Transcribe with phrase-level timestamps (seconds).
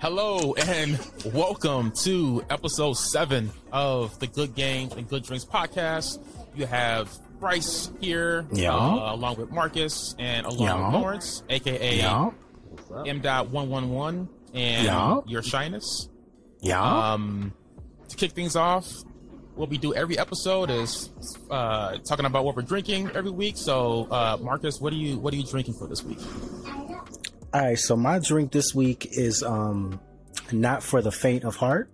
[0.00, 0.98] Hello and
[1.34, 6.18] welcome to episode seven of the Good Games and Good Drinks podcast.
[6.54, 8.74] You have Bryce here, Yeah.
[8.74, 10.86] uh, along with Marcus and along Yeah.
[10.86, 12.30] with Lawrence, aka Yeah.
[13.06, 13.20] M.
[13.20, 15.20] Dot one one one, and Yeah.
[15.26, 16.08] your shyness.
[16.60, 17.12] Yeah.
[17.12, 17.52] Um,
[18.08, 18.88] to kick things off,
[19.54, 21.10] what we do every episode is
[21.50, 23.56] uh, talking about what we're drinking every week.
[23.56, 26.18] So, uh, Marcus, what are you what are you drinking for this week?
[27.52, 27.78] All right.
[27.78, 30.00] So my drink this week is um
[30.52, 31.90] not for the faint of heart.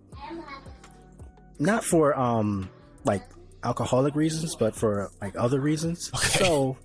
[1.59, 2.69] Not for um
[3.05, 3.23] like
[3.65, 6.11] alcoholic reasons, but for like other reasons.
[6.15, 6.45] Okay.
[6.45, 6.77] So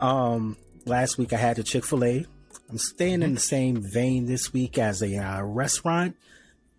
[0.00, 2.26] um last week I had the Chick Fil A.
[2.70, 6.16] I'm staying in the same vein this week as a uh, restaurant.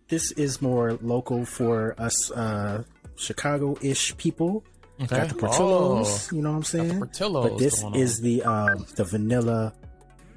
[0.08, 2.84] This is more local for us uh
[3.16, 4.64] Chicago-ish people.
[5.00, 5.16] Okay.
[5.16, 6.98] Got the Portillo's, Oh, you know what I'm saying?
[6.98, 9.72] Portillo's but this is the um, the vanilla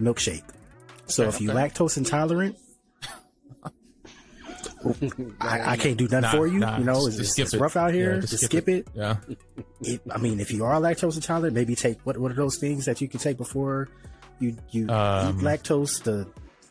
[0.02, 0.44] milkshake.
[1.08, 1.60] So Okay, if you okay.
[1.70, 2.58] lactose intolerant,
[5.42, 6.60] I, I can't do nothing Nah, for you.
[6.60, 7.60] nah, you know, just- it's, just it's, skip it's it.
[7.60, 8.16] rough out here.
[8.16, 8.88] Yeah, just just skip, skip it.
[8.94, 9.18] Yeah.
[9.82, 12.86] It- I mean, if you are lactose intolerant, maybe take what what are those things
[12.86, 13.90] that you can take before
[14.40, 16.04] you you Um, eat lactose?
[16.04, 16.28] The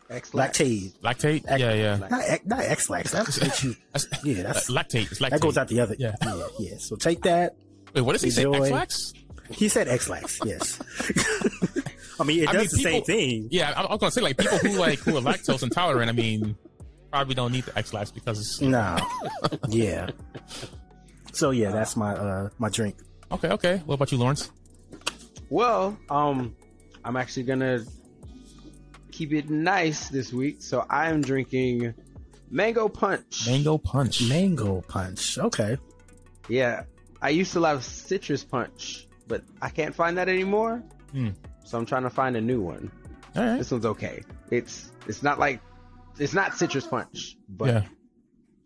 [0.08, 0.92] Lactaid.
[1.00, 1.50] Lactaid?
[1.50, 1.96] Ac- yeah, yeah.
[1.96, 3.10] Not, not Ex-Lax.
[3.10, 3.74] That's what you.
[4.22, 5.10] Yeah, that's Lactaid.
[5.10, 5.30] It's Lactaid.
[5.30, 5.96] that goes out the other.
[5.98, 6.14] Yeah.
[6.22, 6.74] yeah, yeah.
[6.78, 7.56] So take that.
[7.92, 8.44] Wait, what does he say?
[8.44, 8.62] Enjoy.
[8.66, 9.12] Ex-Lax?
[9.50, 10.38] He said Ex-Lax.
[10.44, 10.78] Yes.
[12.18, 13.48] I mean, it I does mean, the same thing.
[13.50, 16.08] Yeah, I, I was gonna say like people who like who are lactose intolerant.
[16.08, 16.56] I mean,
[17.10, 18.98] probably don't need the Ex-Lax because it's Nah.
[19.68, 20.10] yeah.
[21.32, 22.96] So yeah, that's my uh my drink.
[23.32, 23.48] okay.
[23.50, 23.76] Okay.
[23.84, 24.50] What about you, Lawrence?
[25.50, 26.56] Well, um,
[27.04, 27.84] I'm actually gonna
[29.12, 31.94] keep it nice this week, so I am drinking
[32.50, 33.46] mango punch.
[33.46, 34.28] Mango punch.
[34.28, 35.38] Mango punch.
[35.38, 35.76] Okay.
[36.48, 36.84] Yeah,
[37.20, 40.82] I used to love citrus punch, but I can't find that anymore.
[41.12, 41.30] Hmm.
[41.66, 42.90] So I'm trying to find a new one.
[43.34, 43.58] All right.
[43.58, 44.22] This one's okay.
[44.50, 45.60] It's it's not like
[46.18, 47.82] it's not citrus punch, but yeah,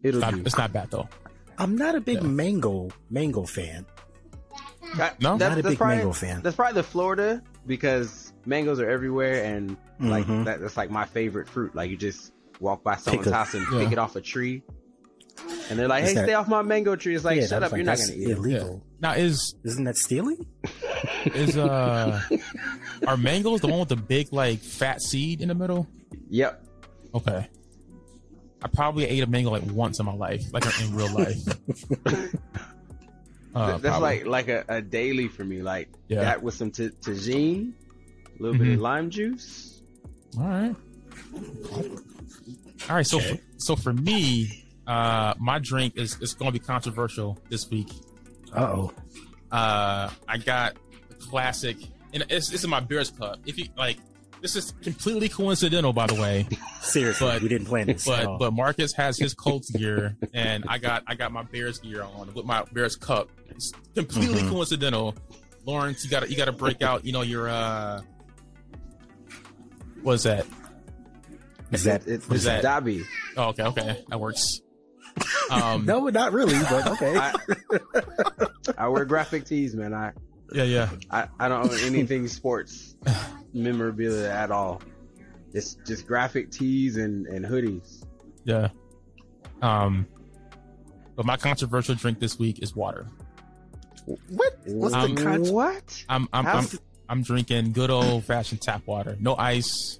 [0.02, 0.42] it'll it's not, do.
[0.46, 1.08] it's not bad though.
[1.58, 2.28] I'm not a big Yeah.
[2.28, 3.86] mango mango fan.
[4.96, 5.36] That- No?
[5.36, 6.42] that's, Not a that's big probably, mango fan.
[6.42, 10.44] That's probably the Florida because mangoes are everywhere, and like Mhm.
[10.44, 11.74] that, that's like my favorite fruit.
[11.74, 13.78] Like you just walk by someone's a- house and Yeah.
[13.84, 14.62] pick it off a tree,
[15.70, 17.60] and they're like, Is "Hey, that- stay off my mango tree." It's like, yeah, shut
[17.60, 18.36] that's up, you're not that's gonna eat it.
[18.36, 18.82] illegal.
[19.00, 20.46] Now is Isn't that stealing?
[21.34, 22.20] is uh
[23.06, 25.86] are mangoes the one with the big like fat seed in the middle?
[26.28, 26.64] Yep.
[27.14, 27.48] Okay.
[28.62, 31.38] I probably ate a mango like once in my life, like in real life.
[33.52, 34.22] Uh, that's probably.
[34.22, 35.60] like like a, a daily for me.
[35.60, 36.20] Like Yeah.
[36.20, 37.72] that with some t- Tajin,
[38.38, 38.74] a little bit Mhm.
[38.74, 39.82] of lime juice.
[40.38, 40.76] All right.
[42.88, 43.04] All right.
[43.06, 43.34] So, Okay.
[43.36, 47.90] for, so for me, uh, my drink is is going to be controversial this week.
[48.54, 48.92] Uh oh.
[49.50, 50.76] Uh, I got
[51.08, 51.76] the classic,
[52.12, 53.38] and it's this is my Bears cup.
[53.46, 53.98] If you like,
[54.40, 56.46] this is completely coincidental, by the way.
[56.80, 58.08] Seriously, But- we didn't plan this.
[58.08, 58.38] at But all.
[58.38, 62.32] but Marcus has his Colts gear, and I got I got my Bears gear on
[62.34, 63.28] with my Bears cup.
[63.48, 64.50] It's completely Mhm.
[64.50, 65.14] coincidental.
[65.66, 67.04] Lawrence, you got to you got to break out.
[67.04, 68.00] You know your uh,
[70.02, 70.46] what's that?
[71.72, 72.62] is that It's, What it's is that?
[72.62, 73.04] Dobby.
[73.36, 74.60] Oh, okay, okay, that works.
[75.50, 77.16] Um, no, not really, but okay.
[77.18, 77.34] I,
[78.78, 79.92] I wear graphic tees, man.
[79.92, 80.12] I,
[80.52, 80.88] yeah, yeah.
[81.10, 82.94] I I don't own anything sports
[83.54, 84.82] memorabilia at all.
[85.52, 88.04] It's just graphic tees and, and hoodies.
[88.44, 88.68] Yeah.
[89.62, 90.06] Um,
[91.16, 93.06] but my controversial drink this week is water.
[94.06, 94.56] what?
[94.66, 96.04] What's Um, the con- what?
[96.08, 96.78] I'm I'm I'm, How's-
[97.08, 99.98] I'm drinking good old fashioned tap water, no ice.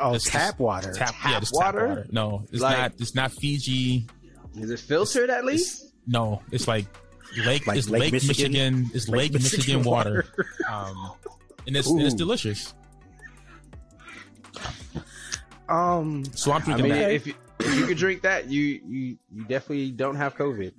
[0.00, 0.92] Oh, It's tap water.
[0.92, 1.80] Tap, Tap yeah, just water?
[1.80, 2.06] tap water.
[2.12, 2.92] No, it's Like- not.
[2.98, 4.06] It's not Fiji.
[4.56, 5.92] Is it filtered at least?
[6.06, 6.86] No, it's like
[7.36, 7.66] Lake.
[7.66, 8.52] Like it's Lake Lake, Michigan.
[8.52, 8.90] Michigan?
[8.94, 10.26] It's Lake Lake, Michigan, Michigan water.
[10.36, 10.46] water.
[10.70, 11.12] Um,
[11.66, 12.74] and it's and it's delicious.
[15.68, 17.12] Um, So I'm I mean, that.
[17.12, 20.72] if you if you could drink that, you you you definitely don't have COVID.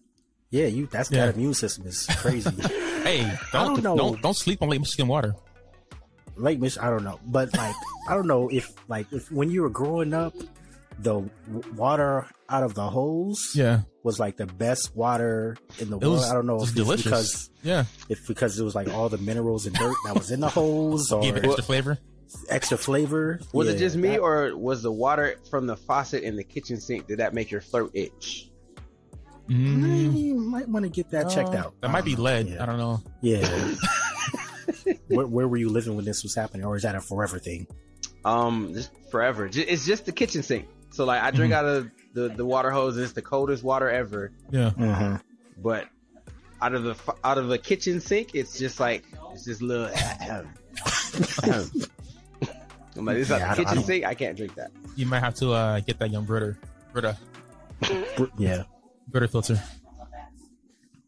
[0.49, 0.88] yeah, you.
[0.88, 1.27] That's Yeah.
[1.27, 2.49] that immune system is crazy.
[3.03, 3.21] hey,
[3.51, 3.97] don't don't know.
[3.97, 5.35] don't don't sleep on Lake Michigan water.
[6.38, 7.75] Lake Mich, I don't know, but like
[8.07, 10.33] I don't know if like if when you were growing up,
[11.01, 11.30] the
[11.75, 16.13] water out of the hose Yeah, was like the best water in the it world.
[16.19, 16.30] was.
[16.30, 17.04] I don't know it was if it's delicious.
[17.06, 20.40] because yeah, if because it was like all the minerals and dirt that was in
[20.40, 21.98] the hose or gave it extra flavor.
[22.50, 23.40] extra flavor.
[23.54, 26.80] Was it just me, that- or was the water from the faucet in the kitchen
[26.81, 28.50] sink did that make your throat itch?
[29.50, 31.74] Mm, you might want to get that checked uh, out.
[31.81, 32.50] That might be lead.
[32.50, 32.62] Yeah.
[32.62, 33.01] I don't know.
[33.22, 33.48] Yeah.
[35.07, 37.66] where, where were you living when this was happening, or is that a forever thing?
[38.25, 39.50] Um, just forever.
[39.51, 40.68] It's just the kitchen sink.
[40.91, 41.57] So like, I drink Mhm.
[41.57, 42.97] out of the the water hose.
[42.97, 44.31] It's the coldest water ever.
[44.51, 44.71] Yeah.
[44.71, 45.15] Mm-hmm.
[45.62, 45.88] But
[46.62, 49.03] out of the out of the kitchen sink, it's just like
[49.33, 49.88] it's just little.
[52.97, 54.06] I'm like, this Yeah, I a don't- I kitchen don't- sink.
[54.06, 54.71] I can't drink that.
[54.95, 56.57] You might have to uh, get that young Brita,
[56.91, 57.18] Brita,
[58.38, 58.63] Yeah.
[59.07, 59.62] Brita filter.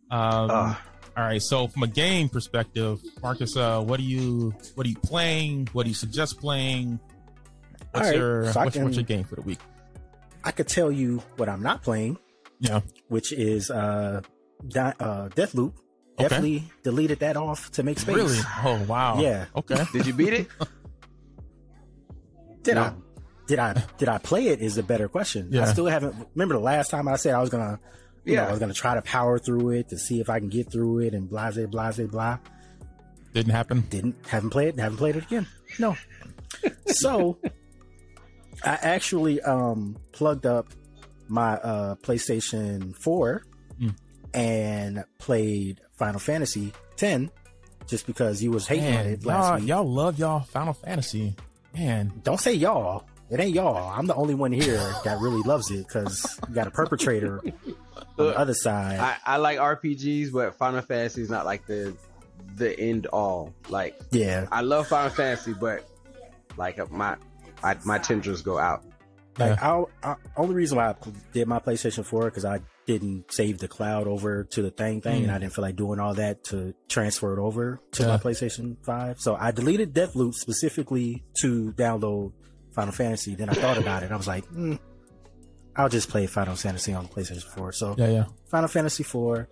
[0.10, 0.78] Um, Ugh.
[1.18, 1.42] all right.
[1.42, 5.68] So from a game perspective, Marcus, uh, what are you what are you playing?
[5.74, 7.00] What do you suggest playing?
[7.92, 9.60] What's All right, your so what's, can- what's your game for the week?
[10.44, 12.18] I could tell you what I'm not playing,
[12.60, 12.82] Yeah.
[13.10, 14.22] which is uh,
[14.68, 15.74] Di- uh Deathloop.
[16.20, 16.24] Okay.
[16.28, 18.16] Definitely deleted that off to make space.
[18.16, 18.40] Really?
[18.64, 19.20] Oh wow.
[19.20, 19.46] Yeah.
[19.56, 19.84] Okay.
[19.94, 20.48] Did you beat it?
[22.64, 22.94] Did I?
[23.48, 23.84] Did I?
[23.98, 24.62] Did I play it?
[24.62, 25.48] Is a better question.
[25.52, 25.64] Yeah.
[25.64, 26.16] I still haven't.
[26.36, 27.80] Remember the last time I said I was gonna,
[28.24, 28.48] you know, Yeah.
[28.48, 31.00] I was gonna try to power through it to see if I can get through
[31.00, 32.38] it and blase blase blah.
[33.34, 33.82] Didn't happen.
[33.90, 34.80] Didn't haven't played it.
[34.80, 35.48] Haven't played it again.
[35.80, 35.96] No.
[36.88, 37.40] so
[38.64, 40.68] I actually um plugged up
[41.28, 43.44] my uh PlayStation 4
[43.82, 43.96] Mm.
[44.34, 47.32] and played Final Fantasy 10
[47.88, 49.68] just because you was hating on Man, it last y'all, week.
[49.70, 51.36] y'all love y'all Final Fantasy.
[51.76, 53.06] Man, Don't say y'all.
[53.30, 53.90] It ain't y'all.
[53.98, 57.54] I'm the only one here that really loves it because you got a perpetrator on
[58.18, 59.00] the other side.
[59.00, 61.96] I, I like RPGs, but Final Fantasy is not like the
[62.58, 63.54] the end all.
[63.70, 64.48] Like yeah.
[64.52, 65.88] I love Final Fantasy, but
[66.58, 67.16] like my
[67.64, 68.84] I, my tendrils go out.
[69.38, 70.96] Like, I, I, only reason why I
[71.32, 75.24] did my PlayStation 4 because I didn't save the cloud over to the thing thing,
[75.24, 78.10] and I didn't feel like doing all that to transfer it over to Yeah.
[78.10, 79.20] my PlayStation 5.
[79.22, 82.34] So I deleted Deathloop specifically to download
[82.74, 83.36] Final Fantasy.
[83.36, 84.12] Then I thought about it.
[84.12, 84.78] I was like, mm,
[85.78, 87.72] I'll just play Final Fantasy on the PlayStation 4.
[87.72, 89.48] So yeah, yeah, Final Fantasy 4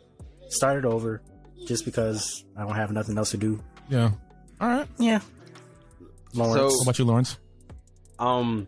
[0.49, 1.21] started over
[1.67, 3.63] just because I don't have nothing else to do.
[3.89, 4.11] yeah.
[4.59, 4.87] All right.
[4.97, 5.21] Yeah.
[6.33, 6.73] Lawrence.
[6.77, 7.37] What about you, Lawrence?
[8.19, 8.67] Um,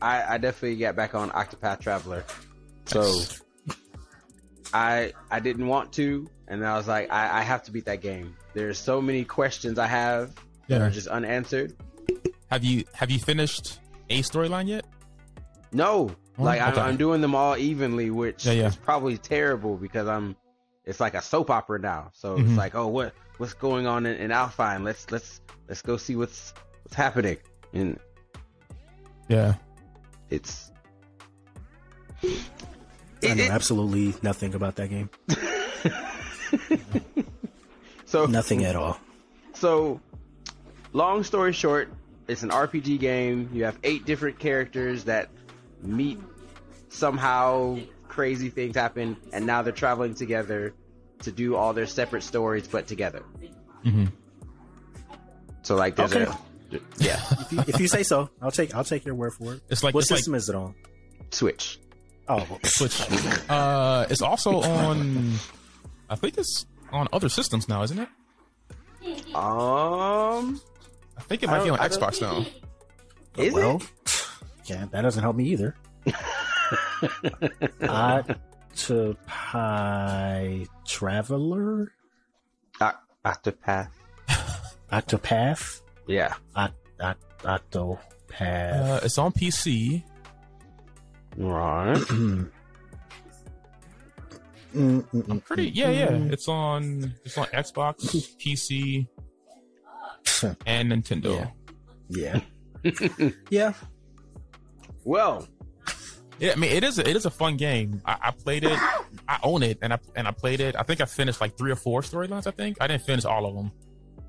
[0.00, 2.24] I I definitely got back on Octopath Traveler,
[2.86, 3.20] so
[4.74, 8.00] I I didn't want to, and I was like, I, I have to beat that
[8.00, 8.36] game.
[8.54, 10.34] There's so many questions I have
[10.68, 10.86] that Yeah.
[10.86, 11.74] are just unanswered.
[12.50, 13.78] Have you have you finished
[14.10, 14.84] a storyline yet?
[15.72, 16.80] No, Oh, like I'm, okay.
[16.80, 18.66] I'm doing them all evenly, which Yeah, yeah.
[18.68, 20.36] is probably terrible because I'm.
[20.84, 22.48] It's like a soap opera now, so Mhm.
[22.48, 24.82] it's like, oh, what what's going on in, in Alfyn?
[24.82, 26.52] Let's let's let's go see what's
[26.82, 27.36] what's happening,
[27.72, 27.98] and
[29.32, 29.54] Yeah.
[30.30, 30.70] it's.
[32.22, 32.26] I
[33.34, 35.08] know it- absolutely nothing about that game.
[38.04, 38.98] so Nothing at all.
[39.54, 40.00] So,
[40.92, 41.88] long story short,
[42.28, 43.48] it's an RPG game.
[43.52, 45.28] You have eight different characters that
[45.82, 46.18] meet
[46.88, 47.78] somehow.
[48.08, 50.74] Crazy things happen, and now they're traveling together
[51.20, 53.22] to do all their separate stories, but together.
[53.82, 54.04] hmm
[55.62, 56.24] So, like, there's Okay.
[56.30, 56.38] a
[56.98, 59.62] yeah, If you, if you say so, I'll take I'll take your word for it.
[59.68, 60.74] It's like what it's like system is it on?
[61.30, 61.78] Switch.
[62.28, 63.00] Oh, Switch.
[63.50, 65.34] Uh, it's also on.
[66.08, 68.08] I think it's on other systems now, isn't it?
[69.34, 70.60] Um,
[71.16, 72.44] I think it might be on I Xbox now.
[73.36, 74.26] is well, it?
[74.66, 75.74] yeah, that doesn't help me either.
[79.32, 81.92] Octopi Traveler,
[82.80, 83.88] Oc- Octopath.
[84.92, 85.80] Octopath,
[86.12, 86.34] Yeah.
[86.56, 87.98] Oct- Oct-
[88.30, 88.40] Octopath.
[88.40, 90.02] Uh, it's on PC.
[91.36, 91.96] Right.
[94.74, 95.70] Mm, mm, mm, Pretty.
[95.70, 96.10] mm, Yeah, yeah.
[96.32, 97.14] It's on.
[97.26, 97.96] It's on Xbox,
[98.40, 99.06] PC,
[100.66, 101.52] and Nintendo.
[102.08, 102.40] Yeah,
[103.50, 103.74] yeah.
[105.04, 105.46] Well,
[106.38, 106.98] Yeah, I mean, it is.
[106.98, 108.00] A, it is a fun game.
[108.06, 108.78] I, I played it.
[109.28, 110.74] I own it, and I and I played it.
[110.78, 112.46] I think I finished like three or four storylines.
[112.46, 113.72] I think I didn't finish all of them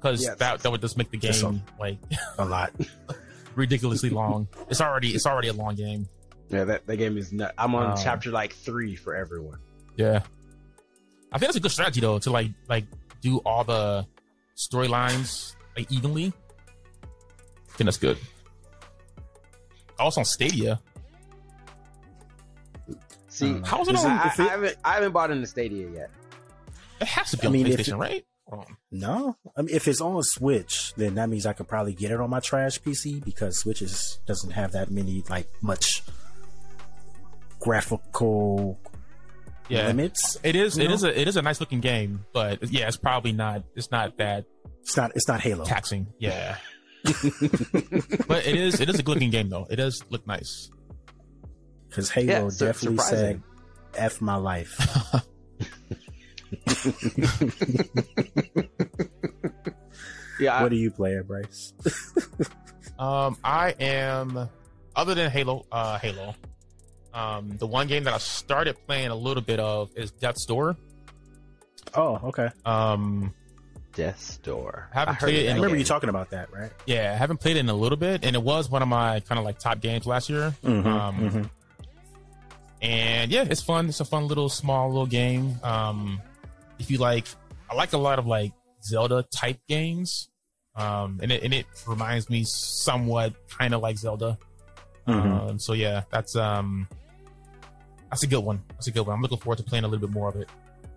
[0.03, 0.35] because Yes.
[0.39, 1.97] that that would just make the game like
[2.37, 2.73] A lot.
[3.55, 4.47] ridiculously long.
[4.69, 6.07] It's already it's already a long game.
[6.49, 7.53] yeah, that, that game is nut.
[7.57, 9.59] I'm on Um, chapter like three for everyone.
[9.95, 10.21] Yeah,
[11.31, 12.85] I think that's a good strategy though to like like
[13.21, 14.05] do all the
[14.57, 16.33] storylines like evenly.
[17.03, 18.17] I think that's good.
[19.99, 20.79] Also on Stadia.
[23.29, 24.05] See, How is it on?
[24.05, 26.09] I, I haven't I haven't bought in the Stadia yet.
[27.01, 28.23] It has to be I on mean, PlayStation, right?
[28.53, 28.77] Hold on.
[28.91, 32.19] No, I mean, if it's on Switch, then that means I could probably get it
[32.19, 36.03] on my trash PC because Switch is, doesn't have that many like much
[37.59, 38.79] graphical
[39.69, 40.37] Yeah, limits.
[40.43, 40.77] It is.
[40.77, 40.93] You It know?
[40.93, 41.19] is a.
[41.21, 43.63] It is a nice looking game, but yeah, it's probably not.
[43.75, 44.45] It's not that
[44.81, 45.11] It's not.
[45.15, 45.63] It's not Halo.
[45.65, 46.07] taxing.
[46.19, 46.57] Yeah,
[47.03, 48.79] but it is.
[48.79, 49.65] It is a good looking game though.
[49.69, 50.69] It does look nice.
[51.89, 53.41] Because Halo Yeah, sur- definitely said
[53.95, 54.77] "f my life."
[60.39, 61.73] Yeah, I, what are you playing, Bryce?
[62.99, 64.49] Um, I am.
[64.95, 66.35] Other than Halo, uh, Halo.
[67.11, 70.77] Um, the one game that I started playing a little bit of is Death's Door.
[71.95, 72.49] Oh, okay.
[72.65, 73.33] Um,
[73.95, 74.89] Death's Door.
[74.93, 76.71] I haven't I heard played it in I remember you talking about that, right?
[76.85, 79.19] Yeah, I haven't played it in a little bit, and it was one of my
[79.21, 80.53] kind of like top games last year.
[80.63, 81.49] Mhm, um, mhm.
[82.81, 83.89] And yeah, it's fun.
[83.89, 85.59] It's a fun little small little game.
[85.63, 86.21] Um,
[86.83, 87.25] if you like,
[87.69, 88.51] I like a lot of like
[88.83, 90.29] Zelda type games.
[90.75, 94.37] Um, and it and it reminds me somewhat kind of like Zelda.
[95.07, 95.49] Mhm.
[95.49, 96.87] Um, so yeah, that's um,
[98.09, 98.61] that's a good one.
[98.69, 99.15] That's a good one.
[99.15, 100.49] I'm looking forward to playing a little bit more of it.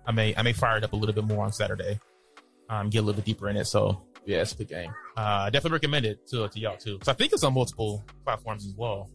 [0.06, 2.00] I may I may fire it up a little bit more on Saturday.
[2.70, 3.66] Um, get a little bit deeper in it.
[3.66, 4.90] So yeah, it's a good game.
[5.16, 6.98] Uh, I definitely recommend it to to y'all too.
[7.02, 9.10] So I think it's on multiple platforms as well.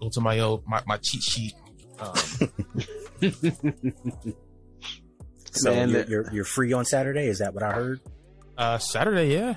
[0.00, 1.54] Go to my old my, my cheat sheet.
[1.98, 2.14] Um,
[5.52, 7.26] So Man, you're, you're you're free on Saturday?
[7.26, 8.00] Is that what I heard,
[8.58, 9.54] uh, Saturday, yeah.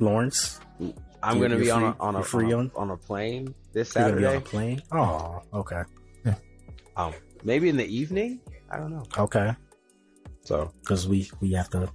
[0.00, 0.60] Lawrence?
[1.22, 3.54] I'm going to be you're on a, on a free on on- on a plane
[3.72, 4.82] this You're gonna be on a plane?
[4.90, 5.82] Oh, okay,
[6.96, 7.12] Um,
[7.44, 8.40] maybe in the evening.
[8.70, 9.04] I don't know.
[9.18, 9.54] okay.
[10.44, 11.88] So Because we we have to.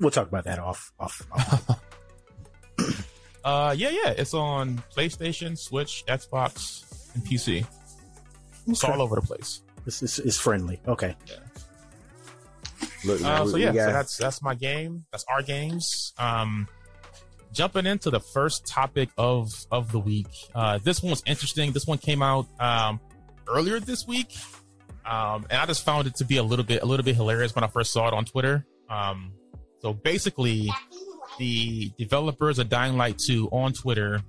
[0.00, 1.26] We'll talk about that off off.
[1.32, 1.80] off.
[3.44, 4.10] Uh, yeah, yeah.
[4.10, 6.84] It's on PlayStation, Switch, Xbox,
[7.16, 7.66] and PC.
[8.68, 8.92] It's Okay.
[8.92, 9.62] all over the place.
[9.84, 10.80] It's, it's, it's friendly.
[10.86, 11.16] Okay.
[13.04, 15.04] Look, Uh, so yeah, so that's that's my game.
[15.12, 16.12] That's our games.
[16.18, 16.68] Um,
[17.52, 20.28] jumping into the first topic of of the week.
[20.54, 21.72] Uh, this one was interesting.
[21.72, 23.00] This one came out um
[23.48, 24.36] earlier this week,
[25.04, 27.54] um, and I just found it to be a little bit a little bit hilarious
[27.54, 28.64] when I first saw it on Twitter.
[28.88, 29.32] Um,
[29.80, 30.70] so basically,
[31.38, 34.20] the developers of Dying Light 2 on Twitter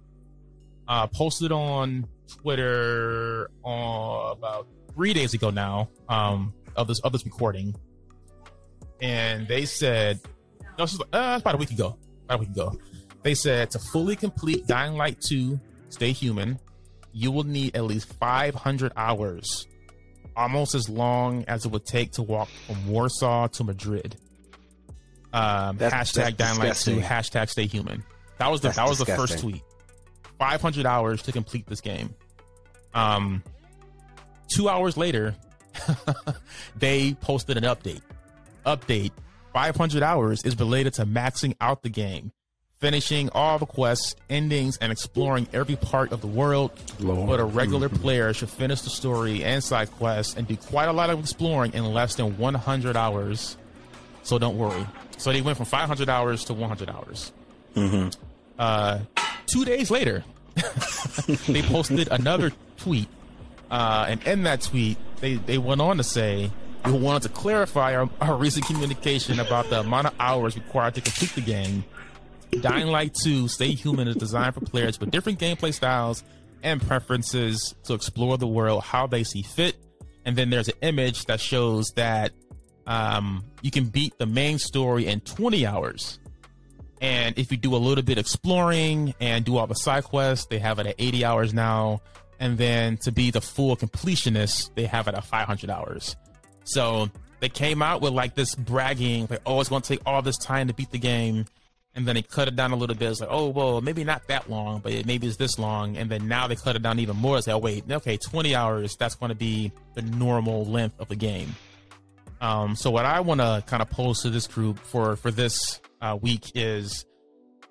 [0.87, 2.07] uh, posted on
[2.41, 7.75] Twitter uh, about three days ago now um, of this of this recording,
[9.03, 10.19] and they said
[10.79, 11.97] no, this was, uh, about a week ago.
[12.25, 12.75] About a week ago,
[13.21, 16.57] they said to fully complete Dying Light 2, Stay Human,
[17.11, 19.67] you will need at least 500 hours,
[20.35, 24.15] almost as long as it would take to walk from Warsaw to Madrid.
[25.31, 28.03] Um, That's- hashtag that's Dying Light 2, hashtag Stay Human.
[28.39, 29.61] That was the That's that was the first tweet.
[30.39, 32.15] 500 hours to complete this game.
[32.93, 33.43] Um,
[34.53, 35.35] two hours later,
[36.75, 38.01] they posted an update.
[38.65, 39.11] Update
[39.53, 42.31] 500 hours is related to maxing out the game,
[42.79, 46.71] finishing all the quests, endings, and exploring every part of the world.
[46.99, 47.27] Lord.
[47.29, 48.01] But a regular Mhm.
[48.01, 51.73] player should finish the story and side quests and do quite a lot of exploring
[51.73, 53.57] in less than 100 hours.
[54.23, 54.85] So don't worry.
[55.17, 57.31] So they went from 500 hours to 100 hours.
[57.75, 58.15] Mhm.
[58.57, 58.99] Uh,
[59.45, 60.23] two days later,
[61.47, 63.07] they posted another tweet.
[63.69, 66.51] Uh, and in that tweet, they, they went on to say,
[66.85, 71.01] we wanted to clarify our, our recent communication about the amount of hours required to
[71.01, 71.83] complete the game.
[72.61, 76.23] Dying Light 2 Stay Human is designed for players with different gameplay styles
[76.61, 79.75] and preferences to explore the world how they see fit.
[80.25, 82.31] And then there's an image that shows that
[82.85, 86.19] um, you can beat the main story in 20 hours.
[87.01, 90.59] And if you do a little bit exploring and do all the side quests, they
[90.59, 92.01] have it at 80 hours now.
[92.39, 96.15] And then to be the full completionist, they have it at 500 hours.
[96.63, 100.21] So they came out with like this bragging, like, oh, it's going to take all
[100.21, 101.45] this time to beat the game.
[101.95, 103.11] And then they cut it down a little bit.
[103.11, 105.95] It's like, oh, well, maybe not that long, but it, maybe it's this long.
[105.95, 107.37] And then now they cut it down even more.
[107.37, 111.07] It's like, oh, wait, okay, 20 hours, that's going to be the normal length of
[111.07, 111.55] the game.
[112.41, 115.79] Um, so what I want to kind of pose to this group for for this
[116.01, 117.05] uh, week is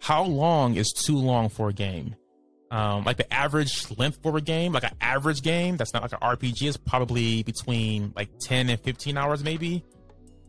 [0.00, 2.16] how long is too long for a game?
[2.72, 6.12] Um, like the average length for a game, like an average game that's not like
[6.12, 9.84] an RPG is probably between like ten and fifteen hours, maybe.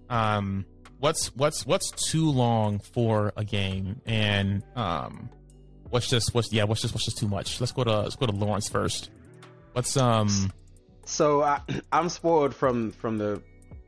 [0.09, 0.65] Um,
[0.99, 5.29] what's what's what's too long for a game, and um,
[5.89, 7.59] what's just what's yeah what's just what's just too much?
[7.59, 9.09] Let's go to let's go to Lawrence first.
[9.73, 10.53] What's um
[11.03, 11.59] So I,
[11.91, 13.41] I'm spoiled from from the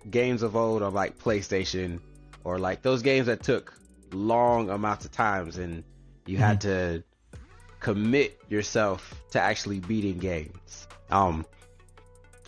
[0.09, 2.01] games of old of like PlayStation
[2.43, 3.79] or like those games that took
[4.11, 5.85] long amounts of times and
[6.25, 7.01] you had to
[7.85, 10.87] commit yourself to actually beating games.
[11.11, 11.45] Um,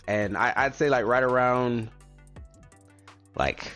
[0.08, 1.90] and I, I'd say like right around
[3.36, 3.70] like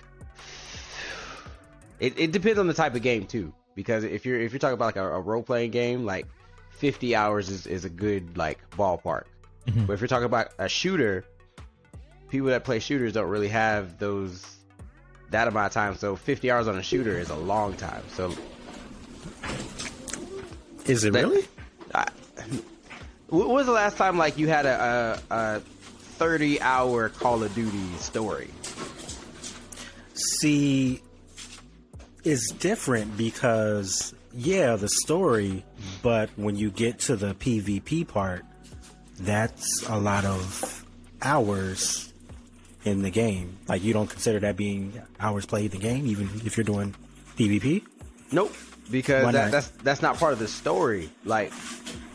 [2.01, 4.75] it, it depends on the type of game too because if you're if you're talking
[4.75, 6.27] about like a, a role playing game like
[6.71, 9.25] 50 hours is, is a good like ballpark
[9.69, 9.87] Mhm.
[9.87, 11.25] but if you're talking about a shooter,
[12.29, 14.57] people that play shooters don't really have those
[15.31, 15.95] that amount of time.
[15.97, 18.03] So 50 hours on a shooter is a long time.
[18.09, 18.35] So
[20.87, 21.45] Is it that- really?
[21.95, 22.07] I,
[23.29, 27.55] when was the last time like you had a, a, a 30 hour Call of
[27.55, 28.51] Duty story?
[30.15, 31.01] See,
[32.25, 35.65] it's different because yeah, the story,
[36.03, 38.45] but when you get to the PvP part,
[39.21, 40.85] that's a lot of
[41.21, 42.13] hours
[42.85, 43.59] in the game.
[43.69, 46.95] Like you don't consider that being hours played in the game, even if you're doing
[47.37, 47.85] PvP.
[48.31, 48.55] Nope,
[48.93, 51.11] because that, that's that's not part of the story.
[51.25, 51.53] Like,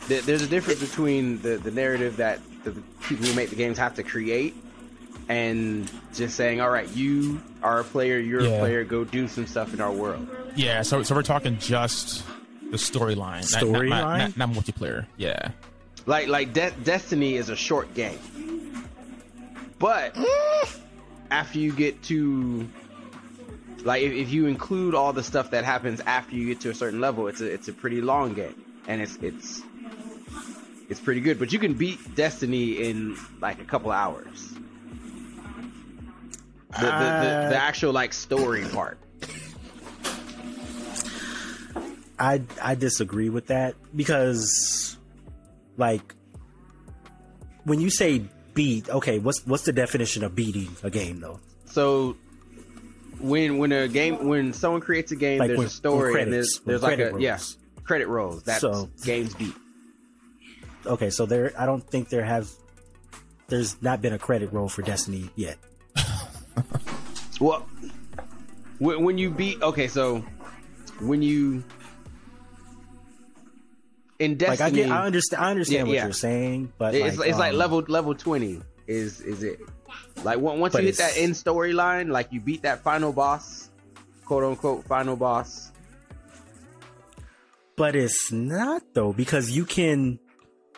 [0.08, 2.70] th- there's a difference between the the narrative that the
[3.02, 4.54] people who make the games have to create,
[5.28, 8.48] and just saying, "All right, you are a player, you're Yeah.
[8.50, 12.24] a player, go do some stuff in our world." Yeah, so so we're talking just
[12.70, 14.18] the storyline, not- not- not, Storyline?
[14.18, 15.06] not, not multiplayer.
[15.16, 15.50] Yeah,
[16.06, 18.18] Like like De- Destiny is a short game,
[19.78, 20.78] but mm.
[21.30, 22.68] after you get to
[23.84, 26.74] like if, if you include all the stuff that happens after you get to a
[26.74, 28.54] certain level, it's a it's a pretty long game,
[28.86, 29.62] and it's it's
[30.88, 31.38] it's pretty good.
[31.38, 34.52] But you can beat Destiny in like a couple hours.
[36.70, 38.98] The, the, the, Uh, the actual like story part.
[42.18, 44.96] I I disagree with that because
[45.76, 46.14] like
[47.64, 51.40] when you say beat, okay, what's what's the definition of beating a game though?
[51.66, 52.16] So
[53.20, 56.22] when when a game when someone creates a game, Like there's when- a story when
[56.24, 57.38] and there's there's like a yeah
[57.84, 58.42] credit rolls.
[58.42, 59.54] That's So- games beat.
[60.86, 62.48] Okay, so there I don't think there have
[63.48, 65.58] there's not been a credit roll for Destiny yet.
[67.40, 67.68] Well,
[68.80, 70.24] when, when you beat okay, so
[71.00, 71.62] when you
[74.18, 76.04] in Like Destiny, I get I understand I understand Yeah, what yeah.
[76.04, 79.60] you're saying, but it's like, it's like um, level level twenty is is it
[80.24, 83.70] like once But you hit that end storyline, like you beat that final boss,
[84.24, 85.70] quote unquote final boss.
[87.76, 90.18] But it's not though because you can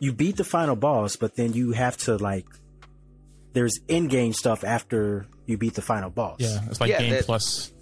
[0.00, 2.46] you beat the final boss, but then you have to like
[3.52, 6.36] there's in-game stuff after you beat the final boss.
[6.40, 7.72] yeah, it's like Yeah, game that- plus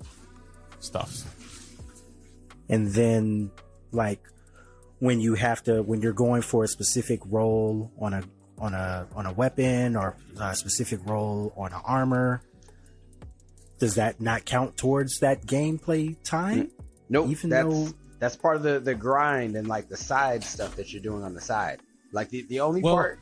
[0.81, 1.23] stuff.
[2.69, 3.51] And then
[3.93, 4.21] like
[5.01, 8.23] when you have to when you're going for a specific role on a
[8.61, 12.43] on a on a weapon or a specific role on an armor
[13.79, 16.71] does that not count towards that gameplay time?
[17.09, 17.89] Nope, Even that's though-
[18.19, 21.35] that's part of the the grind and like the side stuff that you're doing on
[21.35, 21.79] the side.
[22.13, 23.21] Like the the only Well, part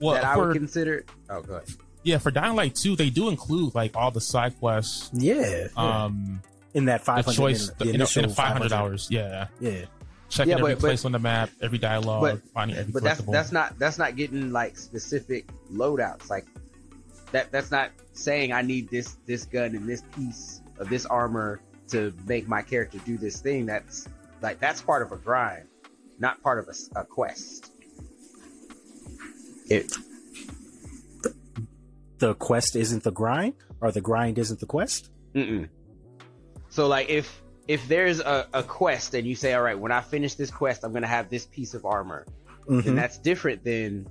[0.00, 1.04] Well, that I for, would consider.
[1.28, 1.68] Oh, go ahead.
[2.04, 5.10] yeah, for Dying Light 2, they do include like all the side quests.
[5.12, 5.66] Yeah.
[5.76, 6.40] Um,
[6.72, 9.08] in that the 500 choice, in the, the in, a- initial in 500 hours.
[9.10, 9.86] Yeah, Yeah.
[10.30, 13.02] Checking Yeah, every but- but- place on the map, every dialogue, but- finding every But
[13.02, 16.30] that's that's not that's not getting like specific loadouts.
[16.30, 16.46] Like
[17.32, 21.60] that that's not saying I need this this gun and this piece of this armor
[21.88, 23.66] to make my character do this thing.
[23.66, 24.08] That's
[24.40, 25.66] like that's part of a grind,
[26.18, 27.70] not part of a quest.
[29.68, 29.92] It
[32.18, 35.10] The quest isn't the grind or the grind isn't the quest?
[35.34, 35.68] Mm-mm.
[36.68, 37.40] So like if
[37.70, 40.82] if there's a, a quest and you say, all right, when I finish this quest,
[40.82, 42.26] I'm gonna have this piece of armor,
[42.66, 42.96] then Mhm.
[42.96, 44.08] that's different than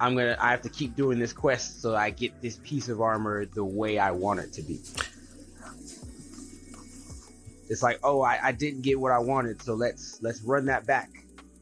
[0.00, 3.02] I'm gonna I have to keep doing this quest so I get this piece of
[3.02, 4.80] armor the way I want it to be.
[7.68, 10.86] It's like, oh, I, I didn't get what I wanted, so let's let's run that
[10.86, 11.10] back.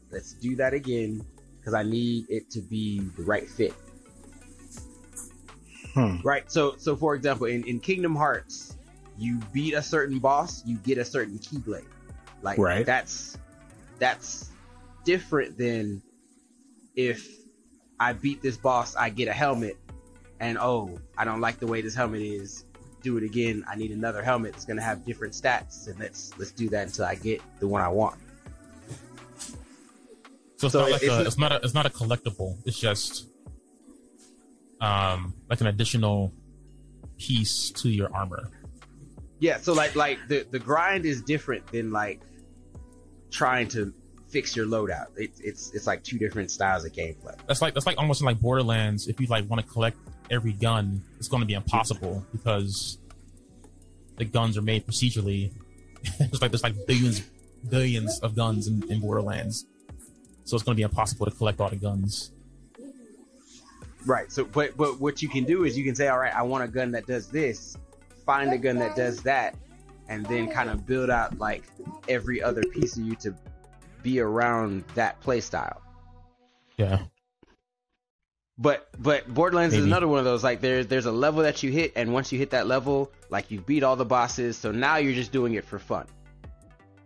[0.09, 1.25] Let's do that again
[1.59, 3.73] because I need it to be the right fit.
[5.93, 6.21] Hmm.
[6.23, 6.49] Right.
[6.49, 8.76] So so for example, in, in Kingdom Hearts,
[9.17, 11.85] you beat a certain boss, you get a certain keyblade.
[12.41, 12.85] Like Right.
[12.85, 13.37] that's
[13.99, 14.49] that's
[15.05, 16.01] different than
[16.95, 17.27] if
[17.99, 19.77] I beat this boss, I get a helmet,
[20.39, 22.63] and oh, I don't like the way this helmet is.
[23.03, 23.63] Do it again.
[23.67, 27.05] I need another helmet that's gonna have different stats, and let's let's do that until
[27.05, 28.19] I get the one I want.
[30.57, 32.57] So it's So not like it's a, not- it's not a, it's not a collectible.
[32.65, 33.27] It's just
[34.81, 36.31] um like an additional
[37.17, 38.49] piece to your armor.
[39.39, 42.21] Yeah, so like like the the grind is different than like
[43.29, 43.93] trying to
[44.29, 45.07] fix your loadout.
[45.15, 47.37] It, it's it's like two different styles of gameplay.
[47.47, 49.07] That's like that's like almost like Borderlands.
[49.07, 49.97] If you like want to collect
[50.31, 52.97] every gun, it's going to be impossible because
[54.17, 55.51] the guns are made procedurally.
[56.19, 57.21] it's like there's like billions
[57.69, 59.65] billions of guns in, in Borderlands,
[60.45, 62.31] so it's going to be impossible to collect all the guns.
[64.05, 64.31] Right.
[64.31, 66.63] So but but what you can do is you can say, all right, I want
[66.63, 67.77] a gun that does this,
[68.27, 69.55] find a gun that does that,
[70.07, 71.63] and then kind of build out like
[72.07, 73.33] every other piece of you to
[74.03, 75.81] be around that play style.
[76.77, 76.99] Yeah,
[78.59, 81.71] But but Borderlands is another one of those like there's there's a level that you
[81.71, 84.97] hit and once you hit that level, like you beat all the bosses, so now
[84.97, 86.05] you're just doing it for fun.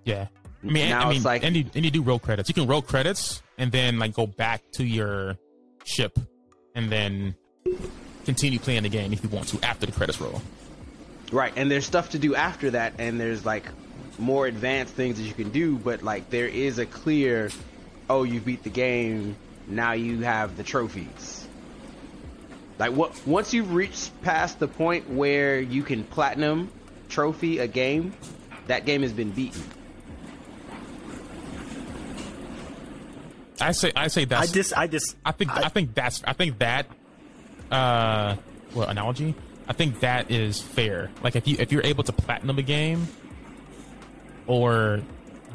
[0.03, 0.27] yeah.
[0.63, 2.47] I mean, now I mean, it's like and you, and you do roll credits.
[2.47, 5.37] You can roll credits and then like go back to your
[5.85, 6.19] ship
[6.75, 7.35] and then
[8.25, 10.39] continue playing the game if you want to after the credits roll.
[11.31, 13.65] Right, and there's stuff to do after that, and there's like
[14.19, 17.49] more advanced things that you can do, but like there is a clear,
[18.09, 21.47] oh, you beat the game, now you have the trophies.
[22.77, 23.15] Like what?
[23.25, 26.69] Once you've reached past the point where you can platinum
[27.09, 28.13] trophy a game,
[28.67, 29.61] that game has been beaten.
[33.61, 34.39] I say I say that.
[34.39, 36.87] I just, I just, I think I, think that's I think that
[37.69, 38.35] uh
[38.73, 39.35] what analogy?
[39.67, 41.09] I think that is fair.
[41.23, 43.07] Like if you if you're able to platinum a game
[44.47, 45.01] or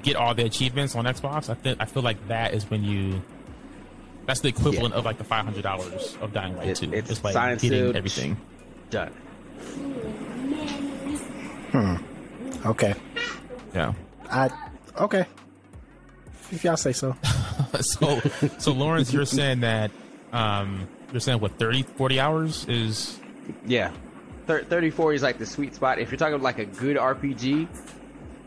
[0.03, 3.23] get all the achievements on Xbox, I think I feel like that is when you
[4.27, 6.93] that's the equivalent of like the five hundred dollars of Dying Light It- 2.
[6.93, 7.97] it's It's like signed, getting sealed.
[7.97, 8.37] everything.
[8.91, 9.13] Done.
[11.73, 11.97] Hmm.
[12.67, 12.95] Okay.
[13.75, 13.93] Yeah.
[14.31, 14.51] I,
[14.99, 15.27] okay.
[16.51, 17.17] If y'all say so.
[17.81, 18.21] so
[18.59, 19.91] so Lawrence, you're saying that
[20.33, 23.19] um you're saying what 30 40 hours is
[23.67, 23.93] Yeah.
[24.47, 25.99] Thir- 34 is like the sweet spot.
[25.99, 27.69] If you're talking like a good RPG,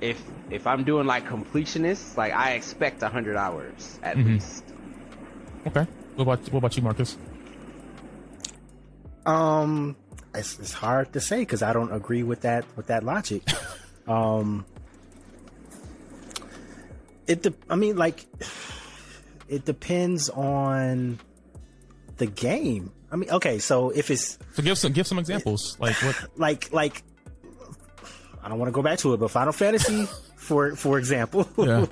[0.01, 4.63] if if I'm doing like completionist, like I expect 100 hours at least.
[5.67, 5.85] okay.
[6.15, 7.17] What about what about you, Marcus?
[9.25, 9.95] Um,
[10.33, 13.43] it's, it's hard to say because I don't agree with that with that logic.
[14.07, 14.65] um,
[17.27, 17.43] it.
[17.43, 18.25] De- I mean, like,
[19.47, 21.19] it depends on
[22.17, 22.91] the game.
[23.11, 25.77] I mean, okay, so if it's So give some give some examples.
[25.79, 27.03] Like what like like,
[28.43, 31.85] I don't want to go back to it, but Final Fantasy, for for example, Yeah.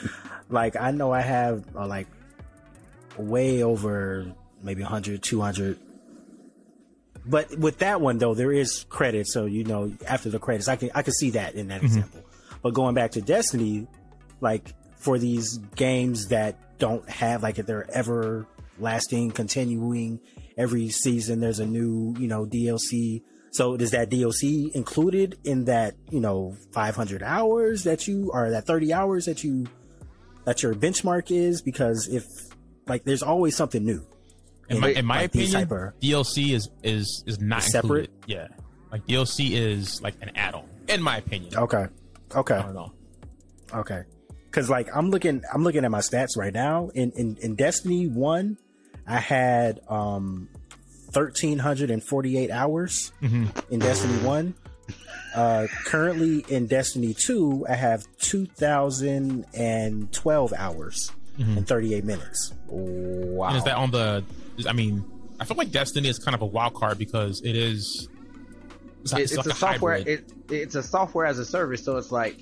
[0.48, 2.06] like I know I have uh, like
[3.16, 4.32] way over
[4.62, 5.78] maybe 100, 200
[7.24, 10.76] but with that one though, there is credit, so you know after the credits, I
[10.76, 12.20] can I can see that in that example.
[12.62, 13.86] But going back to Destiny,
[14.40, 18.46] like for these games that don't have like if they're ever
[18.78, 20.18] lasting, continuing
[20.56, 23.22] every season, there's a new you know DLC.
[23.50, 28.66] So is that DLC included in that you know 500 hours that you or that
[28.66, 29.66] 30 hours that you
[30.44, 31.62] that your benchmark is?
[31.62, 32.24] Because if
[32.86, 34.06] like there's always something new.
[34.68, 35.68] in my in my like opinion,
[36.00, 38.10] DLC is is is not separate?
[38.10, 38.10] included.
[38.26, 38.48] Yeah.
[38.90, 41.56] Like DLC is like an add-on in my opinion.
[41.56, 41.86] Okay,
[42.34, 42.54] okay.
[42.54, 42.92] I don't know.
[43.74, 44.02] Okay.
[44.50, 46.90] Cause like I'm looking I'm looking at my stats right now.
[46.94, 48.58] In in, in Destiny one,
[49.06, 50.48] I had um
[51.10, 54.54] thirteen hundred and forty eight hours in Destiny one.
[55.34, 62.04] Uh currently in Destiny two, I have two thousand and twelve hours and thirty eight
[62.04, 62.52] minutes.
[62.68, 63.48] Wow.
[63.48, 64.24] And is that on the?
[64.58, 65.04] is- I mean,
[65.40, 68.08] I feel like Destiny is kind of a wild card because it is.
[69.02, 69.96] It's, It- it's it's like a software.
[69.98, 70.24] hybrid.
[70.50, 72.36] It, it's a software as a service, so it's like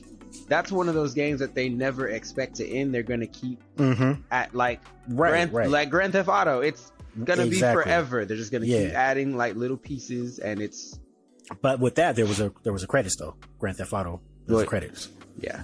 [0.48, 2.94] that's one of those games that they never expect to end.
[2.94, 4.22] They're going to keep Mm-hmm.
[4.30, 5.68] at like Right, Grand, right.
[5.68, 6.60] like Grand Theft Auto.
[6.60, 6.92] It's
[7.24, 7.82] gonna Exactly.
[7.82, 8.24] be forever.
[8.24, 10.98] They're just gonna keep adding like little pieces, and it's
[11.60, 13.34] But with that there was a there was a credits though.
[13.58, 14.20] Grand Theft Auto.
[14.46, 14.68] There was Right.
[14.68, 15.08] credits.
[15.38, 15.62] yeah.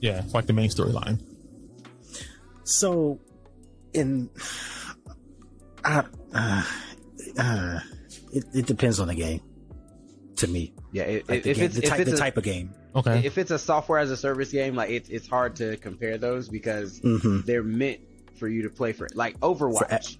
[0.00, 1.20] yeah, it's like the main storyline.
[2.64, 3.18] So,
[3.92, 4.30] in
[5.84, 6.02] uh,
[6.34, 6.64] uh,
[7.38, 7.80] uh,
[8.32, 9.40] it, it depends on the game.
[10.38, 12.18] To me, Yeah, it, like the, if game, it's the if type it's the a,
[12.18, 12.70] type of game.
[12.94, 13.22] Okay.
[13.26, 16.48] if it's a software as a service game, like it's it's hard to compare those
[16.48, 17.44] because Mhm.
[17.44, 18.00] they're meant
[18.38, 20.16] for you to play for like Overwatch.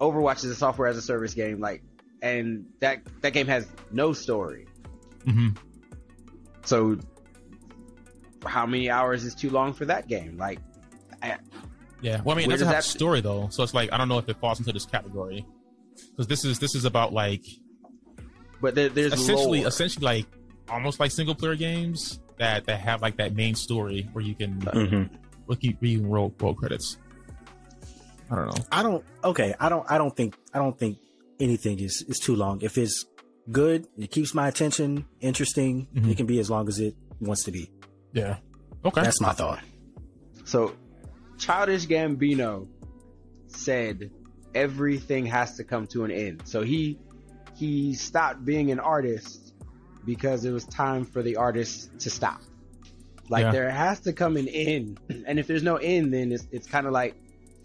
[0.00, 1.82] Overwatch is a software as a service game, like,
[2.22, 4.66] and that that game has no story.
[5.24, 5.48] hmm
[6.64, 6.98] So,
[8.46, 10.36] how many hours is too long for that game?
[10.38, 10.60] Like,
[11.22, 11.38] I,
[12.00, 12.20] Yeah.
[12.22, 13.96] Well, I mean, it Where doesn't does have that- story though, so it's like I
[13.96, 15.44] don't know if it falls into this category
[16.10, 17.44] because this is this is about like
[18.60, 19.68] but there, there's essentially lore.
[19.68, 20.26] essentially like
[20.68, 24.60] almost like single player games that that have like that main story where you can
[24.60, 25.14] Mm-hmm.
[25.46, 26.96] where you, where you can roll roll credits.
[28.30, 28.64] I don't know.
[28.70, 29.04] I don't.
[29.24, 29.90] Okay, I don't.
[29.90, 30.36] I don't think.
[30.52, 30.98] I don't think
[31.40, 32.60] anything is is too long.
[32.62, 33.06] If it's
[33.50, 35.86] good, it keeps my attention interesting.
[35.94, 36.10] Mhm.
[36.10, 37.70] It can be as long as it wants to be.
[38.12, 38.36] Yeah.
[38.84, 39.02] Okay.
[39.02, 39.60] That's my thought.
[40.44, 40.74] So,
[41.38, 42.68] Childish Gambino
[43.46, 44.10] said
[44.54, 46.42] everything has to come to an end.
[46.44, 46.98] So he
[47.58, 49.52] he stopped being an artist
[50.04, 52.40] because it was time for the artist to stop.
[53.28, 53.52] Like Yeah.
[53.52, 56.86] there has to come an end, and if there's no end, then it's it's kind
[56.86, 57.14] of like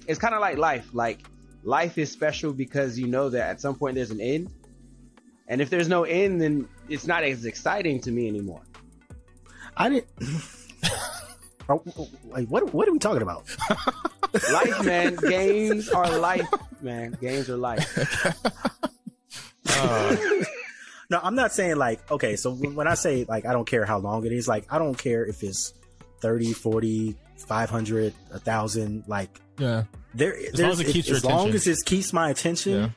[0.07, 0.89] it's kind of like life.
[0.93, 1.19] Like
[1.63, 4.51] life is special because you know that at some point there's an end,
[5.47, 8.61] and if there's no end, then it's not as exciting to me anymore.
[9.77, 10.07] I didn't.
[11.69, 12.73] Oh, oh, oh, like what?
[12.73, 13.45] What are we talking about?
[14.51, 16.45] Life, man, games are life,
[16.81, 17.17] man.
[17.21, 17.87] Games are life.
[19.77, 20.15] Uh,
[21.09, 23.99] No, I'm not saying like, okay, so when I say like, I don't care how
[23.99, 25.73] long it is, like, I don't care if it's
[26.21, 29.83] 30, 40, 500, a thousand, like, yeah.
[30.15, 32.89] there, long there's, as it keeps as long as it keeps my attention, Yeah.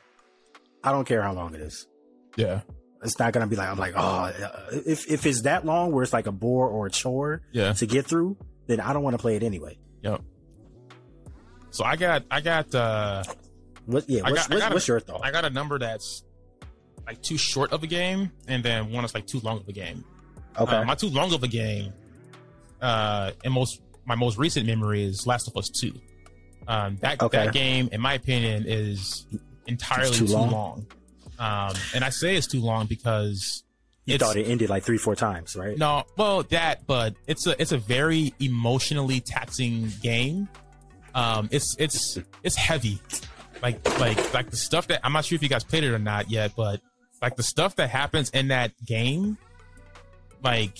[0.83, 1.85] I don't care how long it is.
[2.37, 2.61] Yeah.
[3.03, 6.01] It's not gonna be like, I'm like, oh, uh, if, if it's that long where
[6.01, 7.73] it's like a bore or a chore Yeah.
[7.73, 8.37] to get through,
[8.67, 9.77] then I don't want to play it anyway.
[10.01, 10.21] Yep.
[11.71, 13.23] So I got I got uh
[13.85, 14.09] What?
[14.09, 14.21] Yeah.
[14.25, 15.21] I What's, got- I what's, got a- what's your thought?
[15.23, 16.23] I got a number that's
[17.07, 19.71] like too short of a game, and then one that's like too long of a
[19.73, 20.03] game.
[20.59, 20.75] okay.
[20.75, 21.93] Uh, my too long of a game,
[22.81, 25.93] uh, and most my most recent memory is Last of Us Two.
[26.67, 27.37] Um, that Okay.
[27.45, 29.25] that game, in my opinion, is
[29.67, 30.51] entirely It's too too, long?
[30.51, 30.87] long.
[31.39, 33.63] Um, and I say it's too long because
[34.05, 35.77] you thought it ended like three, four times, right?
[35.77, 40.49] no, well, that, but it's a it's a very emotionally taxing game.
[41.15, 42.99] Um, it's it's it's heavy,
[43.61, 45.99] like like like the stuff that I'm not sure if you guys played it or
[45.99, 46.81] not yet, but
[47.21, 49.37] like the stuff that happens in that game,
[50.43, 50.77] like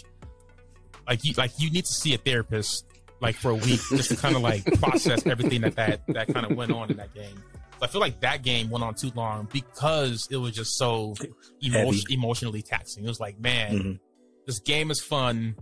[1.08, 2.86] like you like you need to see a therapist
[3.22, 6.46] like for a week just to kind of like process everything that that that kind
[6.46, 7.42] of went on in that game.
[7.82, 11.14] I feel like that game went on too long because it was just so
[11.62, 13.04] emotion, emotionally taxing.
[13.06, 14.00] It was like, man, Mhm.
[14.48, 15.56] this game is fun,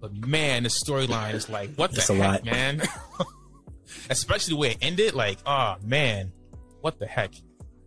[0.00, 2.44] but man, the storyline is like, what the a heck, lot.
[2.44, 2.82] man?
[4.10, 6.32] Especially the way it ended, like, oh man,
[6.80, 7.32] what the heck?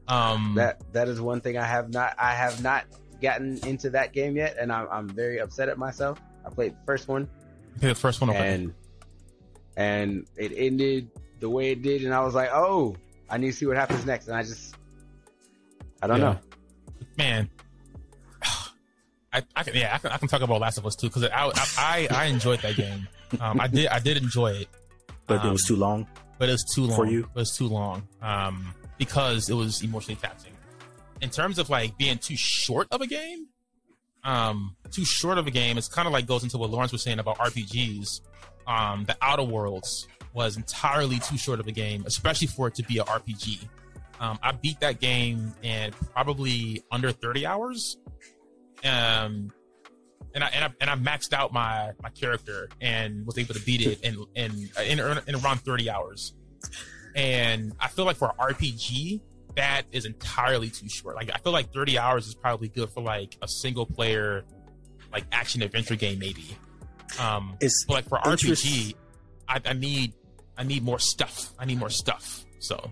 [0.07, 2.85] Um, That that is one thing I have not I have not
[3.21, 6.19] gotten into that game yet, and I'm I'm very upset at myself.
[6.45, 7.27] I played the first one,
[7.77, 8.73] okay, the first one, and
[9.77, 12.95] and it ended the way it did, and I was like, oh,
[13.29, 14.75] I need to see what happens next, and I just
[16.01, 16.25] I don't Yeah.
[16.33, 16.39] know.
[17.17, 17.49] man.
[19.33, 21.23] I, I can yeah I can, I can talk about Last of Us too because
[21.25, 23.07] I, I I I enjoyed that game.
[23.41, 24.67] Um, I did I did enjoy it,
[25.27, 26.07] but it was um, too long.
[26.37, 27.21] but it was too long For you?
[27.21, 28.07] It was too long.
[28.21, 30.51] Um, because it was emotionally taxing.
[31.21, 33.47] In terms of like being too short of a game,
[34.23, 37.03] um, too short of a game, it's kind of like goes into what Lawrence was
[37.03, 38.21] saying about RPGs.
[38.67, 42.83] Um, the Outer Worlds was entirely too short of a game, especially for it to
[42.83, 43.67] be a RPG.
[44.19, 47.97] Um, I beat that game in probably under 30 hours.
[48.83, 49.51] Um,
[50.33, 53.61] and I, and I and I maxed out my my character and was able to
[53.61, 56.33] beat it in in in, in around 30 hours.
[57.15, 59.21] And I feel like for an RPG,
[59.55, 61.15] that is entirely too short.
[61.15, 64.43] Like I feel like 30 hours is probably good for like a single player
[65.13, 66.57] like action adventure game maybe.
[67.19, 68.95] Um It's but like for RPG,
[69.47, 70.13] I, I need
[70.57, 71.53] I need more stuff.
[71.57, 72.43] I need more stuff.
[72.59, 72.91] So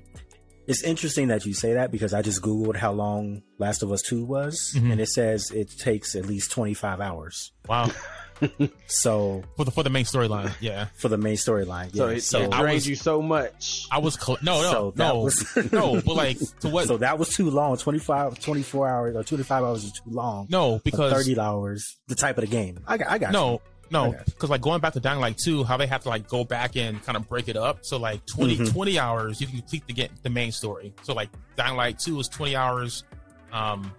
[0.68, 4.02] It's interesting that you say that because I just googled how long Last of Us
[4.02, 4.94] Two was, Mhm.
[4.94, 7.52] and it says it takes at least twenty five hours.
[7.68, 7.92] wow.
[8.88, 10.88] So for the for the main storyline, yeah.
[10.96, 13.86] for the main storyline, So it, So, it I drained was- you so much.
[13.92, 17.18] I was cl- no no So no was- no, but like to what so that
[17.20, 17.78] was too long.
[17.78, 20.48] 25, 24 hours or twenty five hours is too long.
[20.50, 22.80] no because thirty hours, the type of the game.
[22.88, 23.60] I got, I got no you.
[23.92, 26.44] no because like going back to Dying Light 2 how they have to like go
[26.44, 28.72] back and kind of break it up so like 20 Mhm.
[28.74, 32.20] 20 hours you can complete the get the main story so like Dying Light 2
[32.20, 33.04] is 20 hours
[33.52, 33.92] um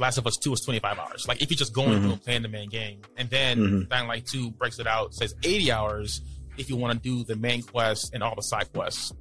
[0.00, 2.02] Last of Us 2 is 25 hours like if you're just going Mhm.
[2.02, 3.88] through and playing the main game and then Mhm.
[3.88, 6.22] Dying Light 2 breaks it out says 80 hours
[6.56, 9.12] if you want to do the main quest and all the side quests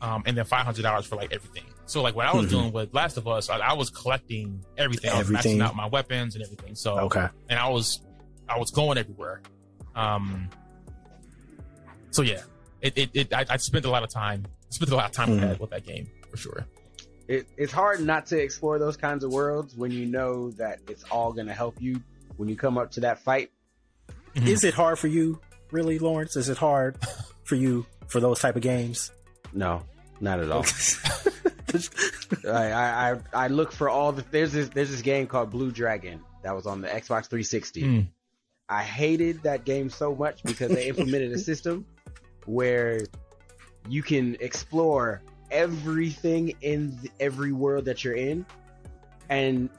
[0.00, 2.50] um and then 500 hours for like everything so like what I was Mhm.
[2.50, 5.58] doing with Last of Us I, I was collecting everything I was Everything.
[5.58, 7.26] maxing out my weapons and everything so Okay.
[7.48, 8.00] and I was
[8.48, 9.40] I was going everywhere.
[9.94, 10.50] Um.
[12.10, 12.42] So yeah,
[12.80, 15.30] it it, it I, I spent a lot of time spent a lot of time
[15.30, 15.48] with Mhm.
[15.48, 16.66] that with that game for sure.
[17.26, 21.04] It, it's hard not to explore those kinds of worlds when you know that it's
[21.04, 22.02] all going to help you
[22.36, 23.50] when you come up to that fight.
[24.34, 24.46] Mhm.
[24.48, 26.36] Is it hard for you, really, Lawrence?
[26.36, 26.98] Is it hard
[27.44, 29.10] for you for those type of games?
[29.52, 29.82] No,
[30.20, 30.66] not at all.
[32.46, 35.70] I, I I I look for all the there's this there's this game called Blue
[35.70, 37.82] Dragon that was on the Xbox 360.
[37.82, 38.06] Mm.
[38.68, 41.86] I hated that game so much because they implemented a system
[42.46, 43.00] where
[43.88, 45.22] you can explore
[45.54, 48.44] everything in the, every world that you're in,
[49.30, 49.70] and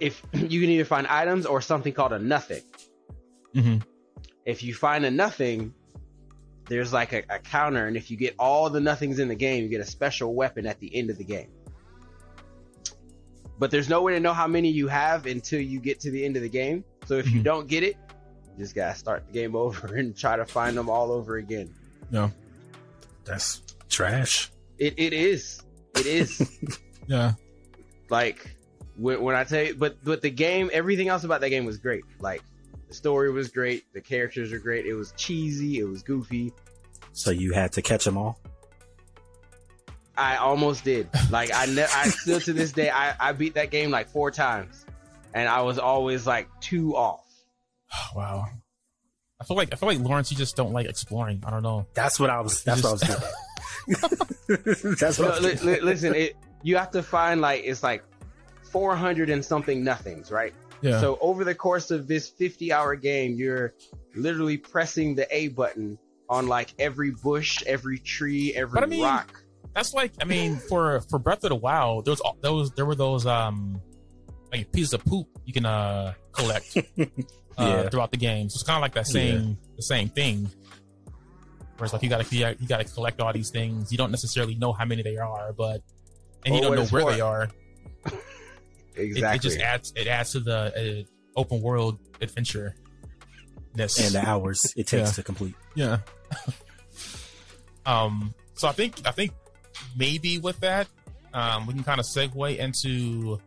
[0.00, 2.62] if you can either find items or something called a nothing.
[3.54, 3.76] hmm
[4.44, 5.72] If you find a nothing,
[6.68, 9.62] there's like a, a counter, and if you get all the nothings in the game,
[9.62, 11.48] you get a special weapon at the end of the game.
[13.58, 16.24] But there's no way to know how many you have until you get to the
[16.24, 16.84] end of the game.
[17.06, 17.44] So if you Mhm.
[17.44, 17.96] don't get it,
[18.56, 21.72] you just gotta start the game over and try to find them all over again.
[22.10, 22.30] No,
[23.24, 24.50] That's trash.
[24.78, 25.62] It it is.
[25.96, 26.58] It is.
[27.06, 27.32] yeah.
[28.10, 28.56] like
[28.96, 31.78] when, when I tell you, but but the game, everything else about that game was
[31.78, 32.04] great.
[32.20, 32.42] Like
[32.88, 34.86] the story was great, the characters are great.
[34.86, 36.52] It was cheesy, it was goofy.
[37.12, 38.38] So you had to catch them all.
[40.16, 41.08] I almost did.
[41.30, 44.30] Like I, ne- I still to this day, I, I beat that game like four
[44.30, 44.86] times,
[45.32, 47.20] and I was always like two off.
[48.14, 48.46] Wow.
[49.40, 51.42] I feel like I feel like Lawrence, you just don't like exploring.
[51.44, 51.86] I don't know.
[51.94, 52.62] That's what I was.
[52.62, 53.28] That's what I was getting.
[53.88, 54.98] at.
[54.98, 58.04] that's what No, li- li- listen, it you have to find like it's like
[58.70, 60.54] four hundred and something nothings, right?
[60.80, 61.00] Yeah.
[61.00, 63.74] So over the course of this fifty-hour game, you're
[64.14, 69.02] literally pressing the A button on like every bush, every tree, every But I mean-
[69.02, 69.40] rock.
[69.74, 72.94] That's like, I mean, for for Breath of the Wild, there was those there were
[72.94, 73.80] those um
[74.52, 77.04] like pieces of poop you can uh collect uh,
[77.58, 77.88] Yeah.
[77.88, 78.48] throughout the game.
[78.50, 80.48] So it's kind of like that same the same thing.
[81.76, 83.90] Where it's like you gotta you gotta- collect all these things.
[83.92, 85.82] You don't necessarily know how many they are, but
[86.46, 87.12] and you Or don't know where for.
[87.12, 87.48] they are.
[88.96, 89.36] It, Exactly.
[89.36, 91.04] it just adds it adds to the
[91.36, 92.76] uh, open world adventure.
[93.74, 93.98] Ness.
[93.98, 95.12] and the hours it takes Yeah.
[95.14, 95.54] to complete.
[95.74, 95.98] Yeah.
[97.86, 98.34] um.
[98.54, 99.32] So I think I think
[99.96, 100.86] maybe with that,
[101.32, 103.40] um, we can kind of segue into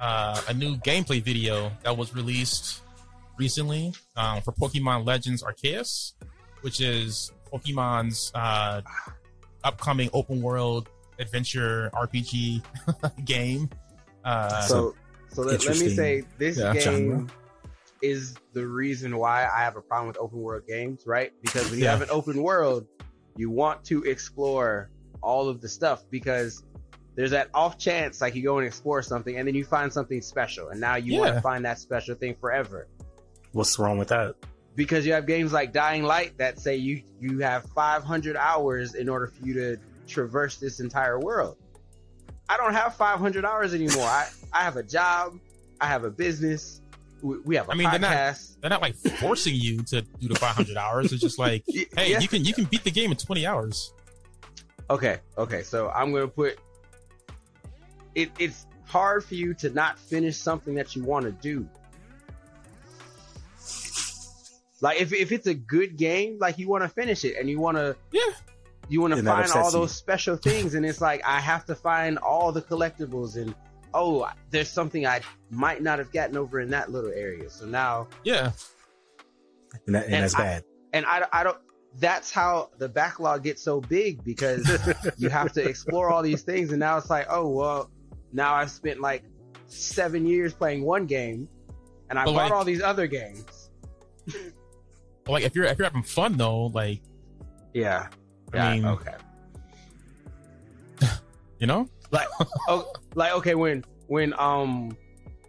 [0.00, 2.82] uh, a new gameplay video that was released
[3.38, 6.12] recently um, for Pokemon Legends Arceus,
[6.60, 8.80] which is Pokemon's uh,
[9.64, 12.62] upcoming open world adventure RPG
[13.24, 13.68] game.
[14.24, 14.94] Uh, so
[15.30, 17.26] so let, let me say this yeah, game genre.
[18.02, 21.32] is the reason why I have a problem with open world games, right?
[21.42, 21.92] Because when you Yeah.
[21.92, 22.86] have an open world,
[23.36, 24.90] you want to explore
[25.22, 26.62] all of the stuff because
[27.14, 30.20] there's that off chance like you go and explore something and then you find something
[30.22, 32.86] special and now you want to find that special thing forever.
[33.52, 34.34] What's wrong with that?
[34.78, 39.08] Because you have games like Dying Light that say you you have 500 hours in
[39.08, 41.56] order for you to traverse this entire world.
[42.48, 44.04] I don't have 500 hours anymore.
[44.04, 45.36] I, I have a job.
[45.80, 46.80] I have a business.
[47.22, 48.60] We, we have a I mean, they're not- podcast.
[48.60, 51.12] they're not like forcing you to do the 500 hours.
[51.12, 52.20] It's just like, hey, yeah.
[52.20, 53.92] you can you can beat the game in 20 hours.
[54.88, 55.64] Okay, okay.
[55.64, 56.56] So I'm gonna put
[58.14, 58.30] it.
[58.38, 61.68] It's hard for you to not finish something that you want to do.
[64.80, 67.58] Like if if it's a good game, like you want to finish it and you
[67.60, 68.20] want to Yeah.
[68.88, 69.80] you want to find all upsets you.
[69.80, 73.54] those special things, and it's like I have to find all the collectibles and
[73.94, 77.48] oh, there's something I might not have gotten over in that little area.
[77.50, 78.52] So now Yeah.
[79.86, 80.64] And, that, and, And that's I- bad.
[80.92, 81.58] and I, I don't
[81.98, 84.62] that's how the backlog gets so big because
[85.18, 87.90] you have to explore all these things and now it's like oh well
[88.32, 89.24] now i've spent like
[89.66, 91.48] seven years playing one game
[92.10, 93.70] and i But, bought like- all these other games
[95.28, 97.02] But like if you're if you're having fun though, like
[97.74, 98.08] yeah.
[98.54, 99.14] I yeah mean- okay.
[101.58, 101.88] You know,
[102.68, 104.96] oh, like okay when when um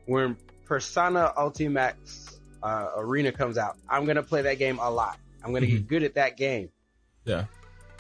[0.08, 5.18] when persona ultimax uh, arena comes out i'm gonna play that game a lot.
[5.44, 6.66] I'm gonna get good at that game.
[6.66, 7.30] Mm-hmm.
[7.30, 7.46] Yeah.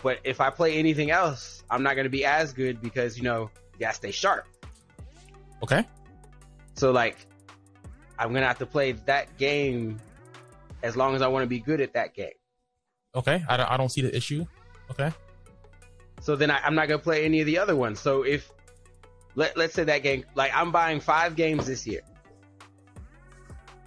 [0.03, 3.51] but if i play anything else i'm not gonna be as good because you know
[3.73, 4.45] you gotta stay sharp.
[5.63, 5.85] Okay,
[6.75, 7.15] So like,
[8.17, 9.99] I'm gonna have to play that game
[10.83, 12.31] as long as I want to be good at that game.
[13.15, 14.45] okay, I don't, I don't see the issue.
[14.91, 15.11] Okay,
[16.21, 17.99] So then I, I'm not gonna play any of the other ones.
[17.99, 18.51] So if
[19.35, 22.01] let let's say that game, like I'm buying five games this year.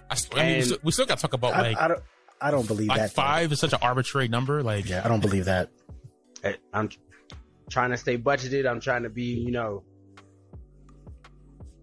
[0.09, 1.87] I, st- I mean, we still, we still got to talk about I, like I
[1.87, 2.03] don't.
[2.39, 3.09] I don't believe like that.
[3.15, 3.21] though.
[3.21, 4.61] five is such an arbitrary number.
[4.61, 5.69] Like, Yeah, I don't believe that.
[6.43, 6.89] I- I'm
[7.69, 8.69] trying to stay budgeted.
[8.69, 9.83] I'm trying to be, you know,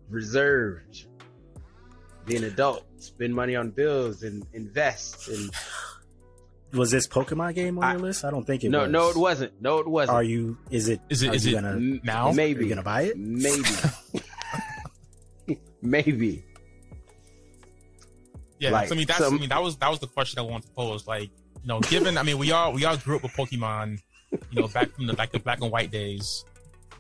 [0.09, 1.07] reserved.
[2.31, 5.29] Be an adult, spend money on bills and invest.
[5.29, 5.51] And
[6.73, 8.25] Was this Pokemon game on I- your list?
[8.25, 8.91] I don't think it no, was.
[8.91, 9.61] no, it wasn't.
[9.61, 10.17] No, it wasn't.
[10.17, 10.57] Are you?
[10.71, 11.01] Is it?
[11.09, 11.77] Is it- Are is you it gonna?
[11.77, 12.29] M- now?
[12.29, 12.65] Are Maybe.
[12.65, 13.19] you gonna buy it?
[13.19, 13.69] Maybe.
[15.83, 16.45] Maybe.
[18.59, 18.71] yeah.
[18.71, 20.43] Like, so, I mean, that's some- I mean that was that was the question I
[20.43, 21.07] wanted to pose.
[21.07, 21.31] Like,
[21.63, 23.99] you know, given I mean we all we all grew up with Pokemon,
[24.51, 26.45] you know, back from the like the black and white days.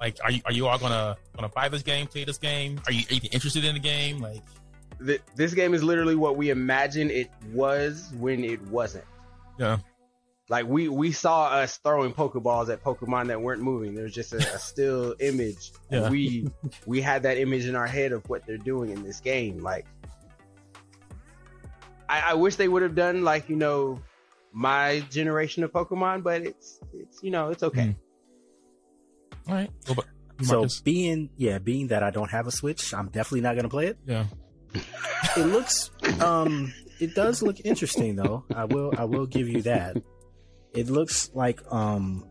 [0.00, 2.80] Like, are you are you all gonna gonna buy this game, play this game?
[2.86, 4.18] Are you, are you interested in the game?
[4.18, 4.42] Like,
[5.04, 9.04] Th- this game is literally what we imagine it was when it wasn't.
[9.58, 9.78] Yeah.
[10.48, 13.94] Like we we saw us throwing Pokeballs at Pokemon that weren't moving.
[13.94, 15.70] There was just a, a still image.
[15.90, 16.10] Yeah.
[16.10, 16.50] we
[16.86, 19.60] we had that image in our head of what they're doing in this game.
[19.60, 19.86] Like
[22.08, 24.00] I, I wish they would have done like, you know,
[24.52, 27.94] my generation of Pokemon, but it's it's you know, it's okay.
[29.46, 29.48] Mm.
[29.48, 30.06] all right, go back.
[30.42, 33.86] So being yeah, being that I don't have a Switch, I'm definitely not gonna play
[33.86, 33.98] it.
[34.06, 34.24] yeah,
[35.36, 38.44] It looks um it does look interesting though.
[38.54, 39.96] I will I will give you that.
[40.74, 42.24] It looks like um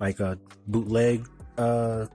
[0.00, 1.26] like a bootleg
[1.58, 2.06] uh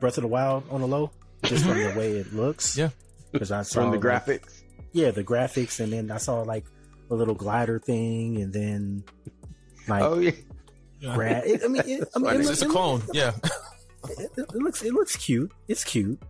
[0.00, 1.10] Breath of the Wild on the low,
[1.44, 2.76] just from the way it looks.
[2.76, 2.90] Yeah.
[3.32, 4.62] Because I saw From the like, graphics.
[4.92, 6.64] yeah, the graphics and then I saw like
[7.10, 9.04] a little glider thing and then
[9.88, 10.30] like Oh yeah.
[11.00, 11.14] yeah.
[11.14, 13.02] gra- it, I mean, it, I mean it it's, looks- it's a clone.
[13.12, 13.32] Yeah.
[14.08, 15.50] It, it, it looks it looks cute.
[15.68, 16.20] It's cute.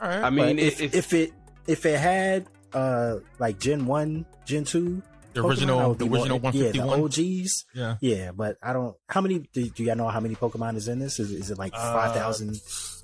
[0.00, 0.22] All right.
[0.24, 1.32] I mean But if, if, if it
[1.66, 6.10] if it had uh like Gen one, Gen two, the Pokemon, original, would the be
[6.10, 7.96] more- original yeah, the OGs, Yeah.
[8.00, 8.30] yeah.
[8.32, 8.96] But I don't.
[9.08, 11.18] How many do, do y'all know how many Pokemon is in this?
[11.20, 12.58] Is, is it like Uh, five thousand?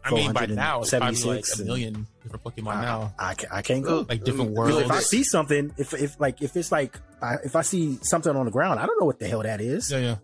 [0.05, 3.15] I mean, by now it's probably like a million different Pokemon now.
[3.19, 4.05] I, ca- I can't go.
[4.09, 4.79] Like different worlds.
[4.79, 8.35] If I see something, if if like if it's like I, if I see something
[8.35, 9.93] on the ground, I don't know what the hell that is.
[9.93, 10.17] Yeah, yeah.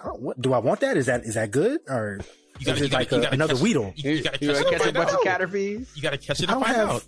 [0.00, 0.96] I don't, what, do I want that?
[0.96, 2.20] Is that is that good or
[2.60, 3.92] You gotta, is you gotta, like you gotta another catch, Weedle?
[3.96, 5.92] You, you gotta You catch gonna catch a find bunch of caterpies?
[5.96, 7.04] You gotta catch it I don't find have- out.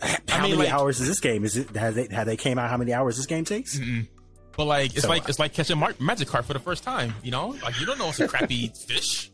[0.00, 1.44] How I mean, many like- hours is this game?
[1.44, 2.70] Is it have they have they came out?
[2.70, 3.78] How many hours this game takes?
[3.78, 4.08] Mm-mm.
[4.56, 7.14] But like, it's So- like uh, it's like catching mar- Magikarp for the first time.
[7.22, 9.30] You know, like you don't know it's a crappy fish.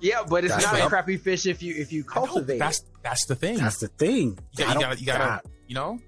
[0.00, 2.58] Yeah, but it's That's not a crappy fish if you if you I know, cultivate
[2.58, 3.56] that's that's the thing.
[3.58, 4.38] That's the thing.
[4.58, 5.98] you, gotta, you gotta, you gotta, you know.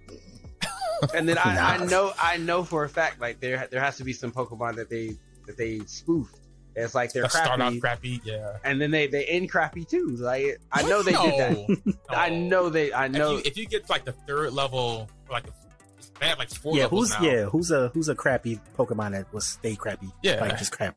[1.15, 4.05] And then I, I know I know for a fact like there there has to
[4.05, 6.39] be some Pokemon that they that they spoofed.
[6.77, 8.21] It's like they're that start crappy, out crappy.
[8.25, 8.59] Yeah.
[8.63, 10.09] and then they they end crappy too.
[10.19, 11.79] Like I know they did that.
[11.87, 11.93] No.
[12.11, 12.93] I know they.
[12.93, 13.33] I If know.
[13.33, 15.45] you, if you get like the third level, like
[16.21, 17.27] they have like four Yeah, levels who's now.
[17.31, 20.11] yeah, who's a who's a crappy Pokemon that was stay crappy?
[20.23, 20.41] Yeah.
[20.41, 20.97] like just crap.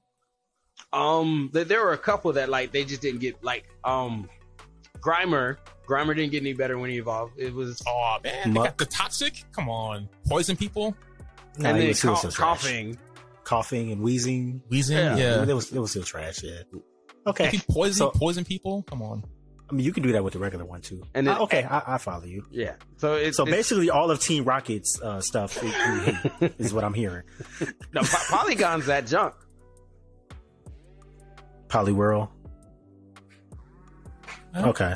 [0.91, 4.27] Um, there were a couple that like they just didn't get like um,
[4.99, 5.57] Grimer.
[5.87, 7.33] Grimer didn't get any better when he evolved.
[7.37, 9.43] It was Oh man, they got the toxic.
[9.53, 10.95] Come on, poison people,
[11.57, 12.35] No, and he then was, he cough- trash.
[12.35, 12.97] coughing.
[13.49, 14.61] Coughing and wheezing.
[14.69, 14.95] wheezing.
[14.97, 15.15] Yeah.
[15.17, 16.43] Yeah, it was it was still trash.
[16.43, 16.61] Yeah.
[17.25, 19.23] Okay, you poison So- poison people, come on.
[19.67, 21.01] I mean you can do that with the regular one too.
[21.15, 22.43] And then- Uh, okay, I, I follow you.
[22.51, 22.73] Yeah.
[22.97, 25.69] So it's So it's- basically, all of Team Rocket's uh, stuff we-
[26.41, 27.23] we is what I'm hearing.
[27.93, 29.33] no, po- Porygon's that junk.
[31.69, 32.29] Poliwhirl.
[34.53, 34.69] Huh?
[34.69, 34.95] Okay,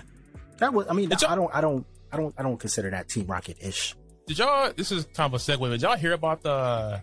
[0.58, 0.88] that was.
[0.89, 3.58] I mean, Did I don't, I don't, I don't, I don't consider that Team Rocket
[3.62, 3.95] ish.
[4.28, 4.72] Did y'all?
[4.76, 5.70] This is kind of a segue.
[5.70, 7.01] Did y'all hear about the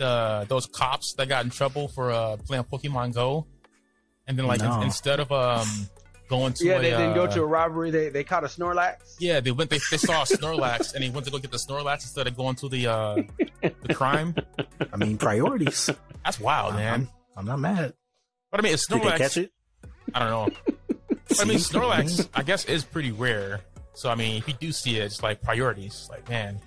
[0.00, 3.46] the those cops that got in trouble for uh, playing Pokemon Go?
[4.26, 4.78] And then like No.
[4.78, 5.68] in- instead of um
[6.28, 7.90] going to Yeah, a, they didn't go uh, to a robbery.
[7.90, 9.16] They they caught a Snorlax.
[9.20, 9.70] Yeah, they went.
[9.70, 12.36] They, they saw a Snorlax, and they went to go get the Snorlax instead of
[12.36, 13.22] going to the uh,
[13.62, 14.34] the crime.
[14.92, 15.90] I mean, priorities.
[16.24, 17.08] That's wild, man.
[17.36, 17.94] I'm, I'm not mad.
[18.50, 19.16] But I mean, it's Did they Snorlax.
[19.18, 19.52] catch it?
[20.14, 20.48] I don't know.
[21.40, 23.60] I mean, Snorlax, I guess, is pretty rare.
[23.94, 26.08] So I mean, if you do see it, it's like priorities.
[26.10, 26.58] Like, man,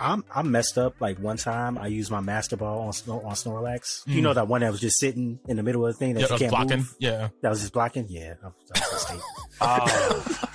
[0.00, 1.00] I'm I'm messed up.
[1.00, 4.02] Like one time, I used my Master Ball on Snor- on Snorlax.
[4.06, 4.22] You Mm.
[4.22, 6.26] know that one that was just sitting in the middle of the thing that yeah,
[6.32, 6.78] you can't blocking.
[6.78, 6.94] move.
[6.98, 8.06] Yeah, That was just blocking.
[8.08, 9.20] Yeah, that was, that was a mistake.
[9.60, 10.46] Oh.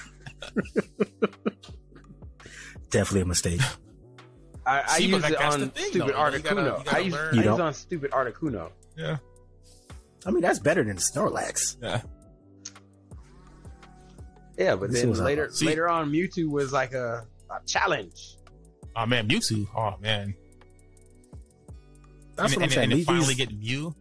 [2.89, 3.61] Definitely a mistake.
[4.65, 6.05] I, I See, use like, it on thing, stupid though.
[6.07, 6.79] You gotta- Articuno.
[6.79, 7.39] you gotta I use, learn.
[7.39, 8.71] I use on stupid Articuno.
[8.97, 9.17] yeah,
[10.25, 11.77] I mean, that's better than Snorlax.
[11.81, 12.01] yeah.
[14.57, 17.59] Yeah, but This then was a- later See- later on, Mewtwo was like a, a
[17.67, 18.34] challenge.
[18.95, 19.67] Oh man, Mewtwo.
[19.75, 20.33] Oh man,
[22.35, 22.91] That's and, what I'm and, saying.
[22.91, 23.95] and These- finally these- get Mew.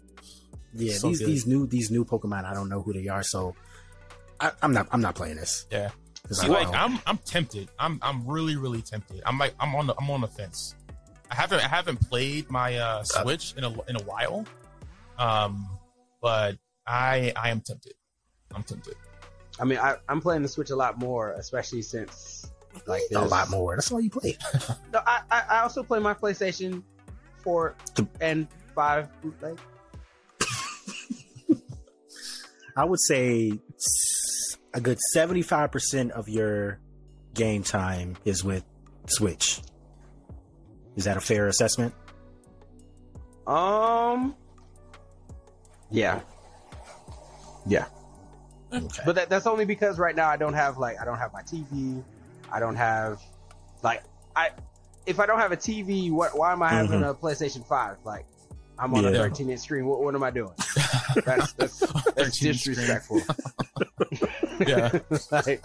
[0.74, 1.28] yeah, so these good.
[1.28, 3.54] these new these new Pokemon, I don't know who they are, so
[4.40, 5.66] I, I'm not I'm not playing this.
[5.70, 5.90] Yeah.
[6.30, 7.68] See, I like don't- I'm, I'm tempted.
[7.78, 9.20] I'm, I'm really, really tempted.
[9.26, 10.74] I'm like, I'm on the, I'm on the fence.
[11.30, 14.46] I haven't, I haven't played my uh, Switch in a, in a while.
[15.18, 15.68] Um,
[16.22, 17.92] but I, I am tempted.
[18.54, 18.94] I'm tempted.
[19.60, 22.50] I mean, I, I'm playing the Switch a lot more, especially since
[22.86, 23.76] like a lot more.
[23.76, 24.36] That's all you play.
[24.92, 26.82] No, I, I also play my PlayStation
[27.42, 27.74] four
[28.20, 29.58] and five bootleg.
[32.76, 33.52] I would say
[34.72, 36.80] a good 75% of your
[37.34, 38.64] game time is with
[39.06, 39.60] Switch.
[40.96, 41.94] Is that a fair assessment?
[43.46, 44.34] Um,
[45.90, 46.20] yeah,
[47.66, 47.86] yeah,
[48.72, 49.02] Okay.
[49.04, 51.42] but that, that's only because right now I don't have like I don't have my
[51.42, 52.02] TV,
[52.54, 53.20] I don't have
[53.82, 54.04] like
[54.36, 54.50] I
[55.06, 57.10] if I don't have a TV, what why am I having Mhm.
[57.10, 57.96] a PlayStation Five?
[58.04, 58.24] Like
[58.78, 59.86] I'm on a 13 inch screen.
[59.86, 60.52] What, what am I doing?
[61.24, 61.78] That's that's,
[62.16, 63.20] that's disrespectful.
[64.66, 64.98] Yeah.
[65.30, 65.64] like,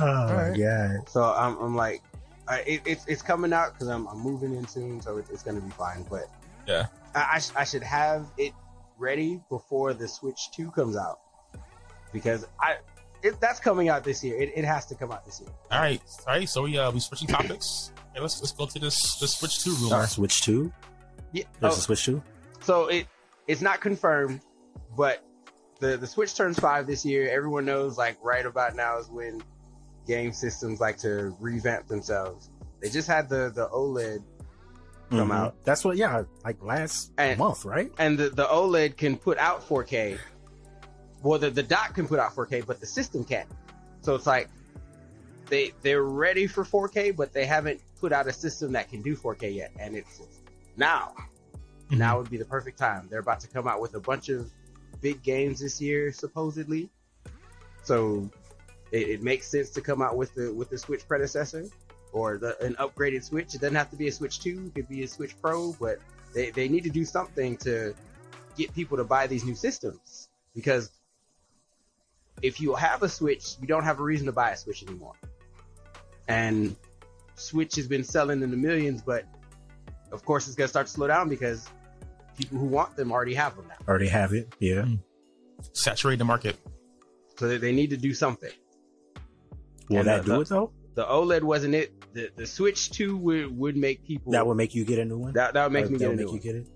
[0.00, 0.56] oh, Alright.
[0.56, 0.98] yeah.
[1.08, 2.02] So I'm, I'm like,
[2.48, 5.42] I, it, it's it's coming out because I'm, I'm moving in soon, so it, it's
[5.42, 6.04] gonna be fine.
[6.10, 6.24] But
[6.66, 6.86] Yeah.
[7.14, 8.52] I, I, sh- I should have it
[8.98, 11.20] ready before the Switch Two comes out
[12.12, 12.76] because I
[13.24, 14.36] it, that's coming out this year.
[14.40, 15.48] It, it has to come out this year.
[15.70, 16.00] All right.
[16.28, 16.48] All right.
[16.48, 17.90] So we, uh, we switching topics.
[18.12, 20.06] Okay, let's, let's go to this, the Switch 2 rumor.
[20.06, 20.72] Switch 2?
[21.32, 21.44] Yeah.
[21.60, 22.22] There's oh, a Switch 2?
[22.60, 23.06] so it
[23.46, 24.40] it's not confirmed,
[24.96, 25.22] but
[25.80, 27.28] the the Switch turns five this year.
[27.28, 29.42] Everyone knows like right about now is when
[30.06, 32.50] game systems like to revamp themselves.
[32.80, 34.22] They just had the the OLED
[35.10, 35.34] come Mhm.
[35.34, 35.56] out.
[35.64, 37.92] That's what, yeah, like last And- month, right?
[37.98, 40.18] and the, the OLED can put out 4K.
[41.24, 43.48] Well, the, the dock can put out 4K, but the system can't.
[44.02, 44.50] So it's like
[45.46, 49.16] they they're ready for 4K, but they haven't put out a system that can do
[49.16, 49.72] 4K yet.
[49.80, 50.20] And it's
[50.76, 51.14] now.
[51.90, 51.98] Mhm.
[51.98, 53.08] Now would be the perfect time.
[53.10, 54.50] They're about to come out with a bunch of
[55.00, 56.90] big games this year, supposedly.
[57.82, 58.30] So
[58.92, 61.64] it, it makes sense to come out with the with the Switch predecessor
[62.12, 63.54] or the an upgraded Switch.
[63.54, 66.00] It doesn't have to be a Switch 2, it could be a Switch Pro, but
[66.34, 67.94] they, they need to do something to
[68.58, 70.90] get people to buy these new systems because
[72.42, 75.14] if you have a Switch, you don't have a reason to buy a Switch anymore.
[76.28, 76.76] And
[77.36, 79.24] Switch has been selling in the millions, but
[80.12, 81.68] of course it's gonna start to slow down because
[82.38, 83.74] people who want them already have them now.
[83.88, 84.52] Already have it.
[84.58, 84.82] Yeah.
[84.82, 84.94] Hmm.
[85.72, 86.56] Saturate the market.
[87.38, 88.50] So they, they need to do something.
[89.88, 90.72] Will And that the- do it though?
[90.94, 91.92] The OLED wasn't it.
[92.14, 95.18] The the Switch 2 would, would make people That would make you get a new
[95.18, 95.32] one.
[95.32, 96.36] that, that would make Or me that get a would new make one.
[96.36, 96.68] you get it.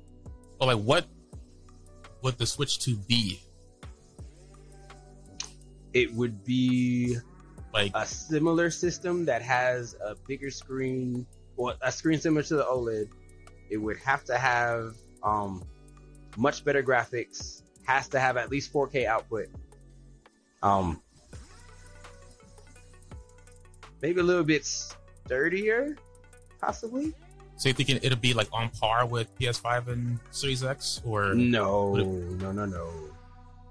[0.60, 1.06] Or like what
[2.22, 3.40] would the Switch 2 be?
[5.94, 7.16] It would be
[7.72, 11.26] Like a similar system that has a bigger screen
[11.56, 13.08] or a screen similar to the OLED.
[13.70, 15.62] It would have to have um,
[16.36, 17.62] much better graphics.
[17.84, 19.48] Has to have at least 4K output.
[20.62, 21.00] Um,
[24.02, 25.96] maybe a little bit sturdier,
[26.60, 27.14] possibly.
[27.56, 31.90] so you thinking it'll be like on par with PS5 and Series X or No,
[31.90, 32.90] Would no, no, no.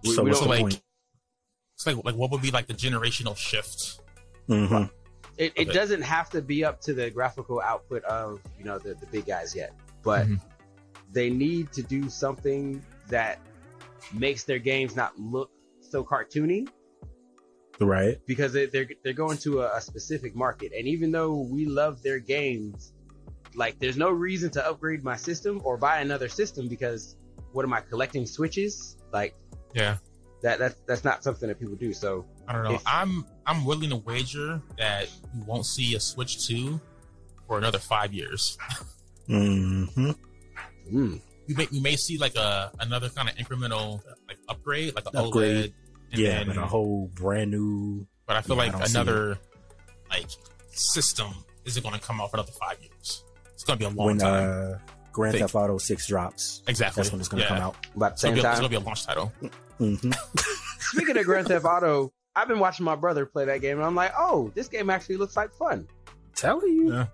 [0.03, 0.81] We- so we what's the like point?
[1.77, 4.01] It's like like what would be like the generational shift?
[4.47, 4.85] hmm
[5.37, 5.73] It, it Okay.
[5.73, 9.27] doesn't have to be up to the graphical output of you know the, the big
[9.27, 9.73] guys yet,
[10.03, 10.41] but Mhm.
[11.11, 13.39] they need to do something that
[14.11, 16.67] makes their games not look so cartoony
[17.79, 18.19] Right.
[18.25, 20.71] because they, they're they're going to a, a specific market.
[20.75, 22.91] And even though we love their games,
[23.53, 27.15] like there's no reason to upgrade my system or buy another system because
[27.51, 28.97] what am I collecting switches?
[29.13, 29.35] Like
[29.75, 29.97] Yeah.
[30.41, 31.93] That that's that's not something that people do.
[31.93, 32.73] So I don't know.
[32.75, 36.79] If- I'm I'm willing to wager that you won't see a Switch 2
[37.47, 38.57] for another five years.
[39.27, 39.85] hmm
[40.91, 45.05] mm, We may we may see like a another kind of incremental like upgrade, like
[45.13, 45.71] an Upgrade.
[45.71, 45.73] OLED.
[46.11, 48.07] And Yeah, then, but a whole brand new.
[48.25, 49.37] but I feel Yeah, like don't another
[50.09, 50.27] like
[50.71, 51.33] system
[51.65, 53.23] isn't going to come out for another five years.
[53.53, 54.73] It's going to be a long when time.
[54.75, 54.77] uh,
[55.17, 55.41] Grand Think.
[55.43, 57.01] Theft Auto Six drops, exactly.
[57.01, 57.55] that's when it's going to Yeah.
[57.55, 57.75] come out.
[57.95, 58.61] about the It's same going time.
[58.63, 59.33] to be a launch title.
[59.79, 59.95] hmm
[60.79, 63.95] Speaking of Grand Theft Auto, I've been watching my brother play that game, and I'm
[63.95, 65.87] like, oh, this game actually looks like fun.
[66.35, 67.05] Tell you, Yeah.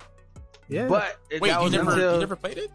[0.68, 0.88] yeah.
[0.90, 2.72] But it- Wait, that you was never until you never played it?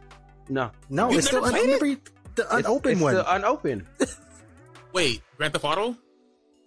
[0.48, 1.82] no, no, You've it's still never un- played it?
[1.82, 2.00] remember
[2.34, 3.14] the It's- unopened it's one.
[3.14, 3.86] still unopened.
[4.94, 5.94] Wait, Grand Theft Auto?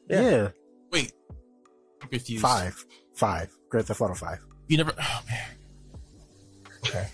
[0.07, 0.21] Yeah.
[0.21, 0.47] yeah.
[0.91, 1.13] Wait,
[2.03, 2.41] I'm confused.
[2.43, 2.85] five,
[3.15, 3.49] five.
[3.69, 4.39] Grand Theft Auto Five.
[4.67, 4.93] You never?
[4.99, 5.47] Oh man.
[6.85, 7.07] Okay.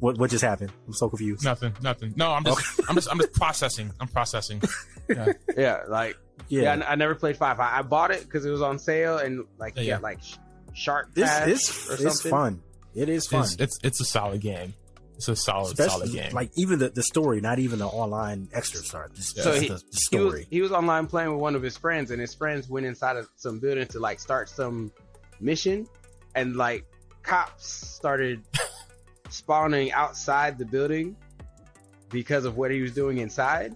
[0.00, 0.72] What what just happened?
[0.86, 1.44] I'm so confused.
[1.44, 1.72] Nothing.
[1.82, 2.12] Nothing.
[2.16, 2.80] No, I'm just.
[2.88, 3.10] I'm just.
[3.10, 3.92] I'm just processing.
[4.00, 4.62] I'm processing.
[5.08, 5.32] Yeah.
[5.56, 7.58] Yeah, like yeah, Yeah, I, I never played five.
[7.60, 9.98] I, I bought it because it was on sale, and like Yeah, yeah, yeah.
[10.00, 10.36] like sh-
[10.74, 12.60] Shark this is it's fun.
[12.94, 13.44] It is fun.
[13.44, 14.74] It's, it's it's a solid game.
[15.16, 16.32] It's a solid solid game.
[16.34, 19.44] like even the, the story, not even the online extras are just, Yeah.
[19.44, 20.46] So just he- the, the He was, story.
[20.50, 23.30] he was online playing with one of his friends, and his friends went inside of
[23.36, 24.92] some building to like start some
[25.40, 25.88] mission,
[26.34, 26.84] and like
[27.22, 28.42] cops started
[29.28, 31.16] spawning outside the building
[32.10, 33.74] because of what he was doing inside.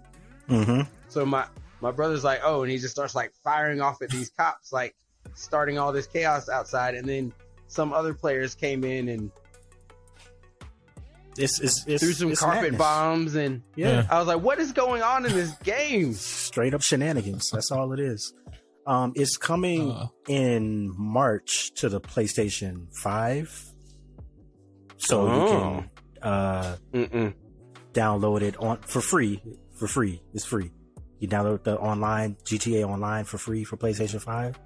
[0.48, 1.44] hmm So my
[1.80, 4.94] my brother's like, oh, and he just starts like firing off at these cops, like
[5.34, 7.32] starting all this chaos outside, and then
[7.68, 9.30] some other players came in and
[11.38, 12.78] It's it's, it's threw some it's carpet madness.
[12.78, 14.02] bombs, and Yeah.
[14.02, 14.06] Yeah.
[14.10, 16.12] I was like, what is going on in this game?
[16.14, 17.50] straight up shenanigans.
[17.50, 18.34] That's all it is.
[18.86, 20.06] Um, it's coming Uh.
[20.28, 23.71] in March to the PlayStation Five,
[25.02, 25.84] so you Oh.
[26.22, 27.34] can uh, Mm-mm.
[27.92, 29.42] download it on for free.
[29.78, 30.70] For free, it's free.
[31.18, 34.58] You download the online GTA Online for free for PlayStation Five,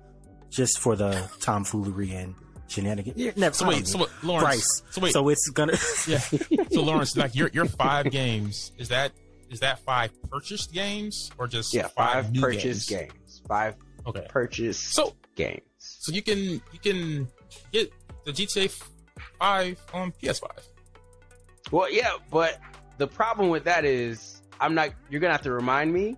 [0.51, 2.35] just for the tomfoolery and
[2.69, 3.17] shenanigans.
[3.17, 4.45] Yeah, never, so wait, so what, Lawrence?
[4.45, 4.83] Bryce.
[4.91, 5.73] So wait, So it's gonna.
[6.07, 6.19] yeah.
[6.71, 9.13] So Lawrence, like your your five games is that
[9.51, 13.11] is that five purchased games or just Yeah, five new purchase games?
[13.13, 13.43] games.
[13.49, 13.75] Five
[14.07, 14.27] Okay.
[14.29, 15.63] purchased So games.
[15.79, 17.29] so you can you can
[17.73, 17.93] get
[18.25, 18.71] the GTA
[19.39, 20.49] five on PS5.
[21.71, 22.59] Well, yeah, but
[22.99, 24.91] the problem with that is I'm not.
[25.11, 26.17] You're gonna have to remind me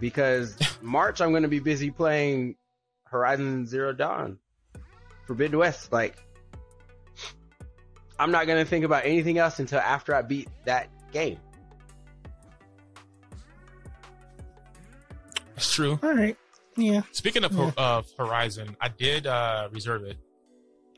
[0.00, 2.56] because March I'm gonna be busy playing
[3.04, 4.38] Horizon Zero Dawn,
[5.26, 5.92] Forbidden West.
[5.92, 6.16] Like,
[8.18, 11.38] I'm not gonna think about anything else until after I beat that game.
[15.54, 15.98] That's true.
[16.02, 16.36] all right.
[16.76, 17.02] Yeah.
[17.12, 17.70] Speaking of Yeah.
[17.76, 20.16] of Horizon, I did uh reserve it.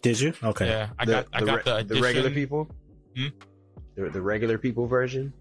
[0.03, 0.33] Did you?
[0.43, 0.67] Okay.
[0.67, 2.69] Yeah, I the, got I got re- the edition, regular people.
[3.17, 3.27] Hmm?
[3.97, 5.33] The, the regular people version.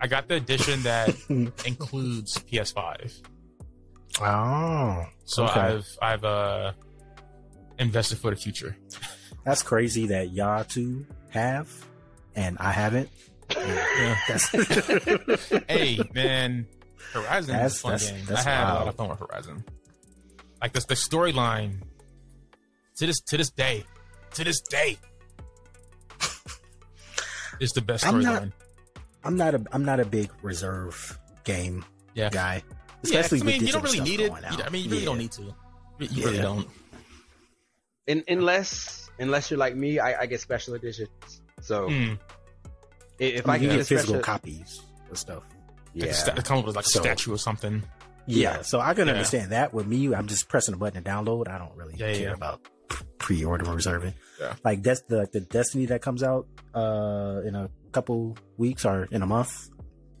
[0.00, 1.08] I got the edition that
[1.66, 3.22] includes PS5.
[4.20, 5.60] Oh, So Okay.
[5.60, 6.72] I've I've uh
[7.78, 8.76] invested for the future.
[9.44, 11.68] that's crazy that y'all two have,
[12.34, 13.08] and I haven't.
[13.56, 14.16] Yeah.
[15.68, 16.66] Hey man,
[17.12, 18.24] Horizon That's- is a fun that's- game.
[18.26, 19.64] that's I had a lot of fun with Horizon.
[20.60, 21.80] Like this, the storyline
[22.96, 23.84] to this to this day,
[24.34, 24.98] to this day,
[27.60, 28.52] is the best I'm not- storyline.
[29.24, 32.30] I'm not a I'm not a big reserve game Yeah.
[32.30, 32.54] guy.
[32.56, 34.30] Yeah, 'cause, Especially I mean, with you don't really need it.
[34.32, 34.66] out.
[34.66, 35.08] I mean, you really Yeah.
[35.08, 35.42] don't need to.
[35.42, 35.54] You
[36.10, 36.42] you really Yeah.
[36.42, 36.68] don't.
[38.08, 41.08] In, unless unless you're like me, I, I get special editions.
[41.60, 42.18] So Mm.
[43.18, 44.80] If I, I, mean, can you get get physical special, copies
[45.12, 45.42] of stuff.
[45.94, 47.84] Yeah, a sta- it comes with like a So- statue or something.
[48.26, 49.12] Yeah, so I can Yeah.
[49.14, 49.72] understand that.
[49.72, 51.46] With me, I'm just pressing a button to download.
[51.48, 52.34] I don't really Yeah, yeah, care yeah.
[52.34, 52.60] about
[53.18, 54.14] pre-order or reserving.
[54.40, 54.54] Yeah.
[54.64, 59.22] Like that's the the Destiny that comes out uh in a couple weeks or in
[59.22, 59.68] a month.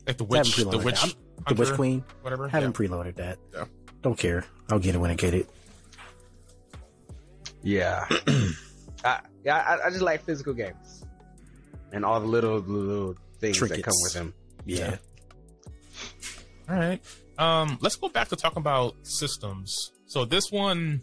[0.06, 1.14] Like the witch, the witch, that.
[1.48, 2.04] The Witch Queen.
[2.22, 2.48] whatever.
[2.48, 3.38] Haven't preloaded that.
[3.52, 3.64] Yeah.
[4.02, 4.44] Don't care.
[4.70, 5.48] I'll get it when I get it.
[7.62, 8.06] yeah.
[9.04, 11.04] I, yeah, I, I just like physical games
[11.92, 14.34] and all the little little things that come with them.
[14.64, 14.96] Yeah.
[16.68, 17.00] All right.
[17.38, 19.90] Um, let's go back to talking about systems.
[20.06, 21.02] So this one,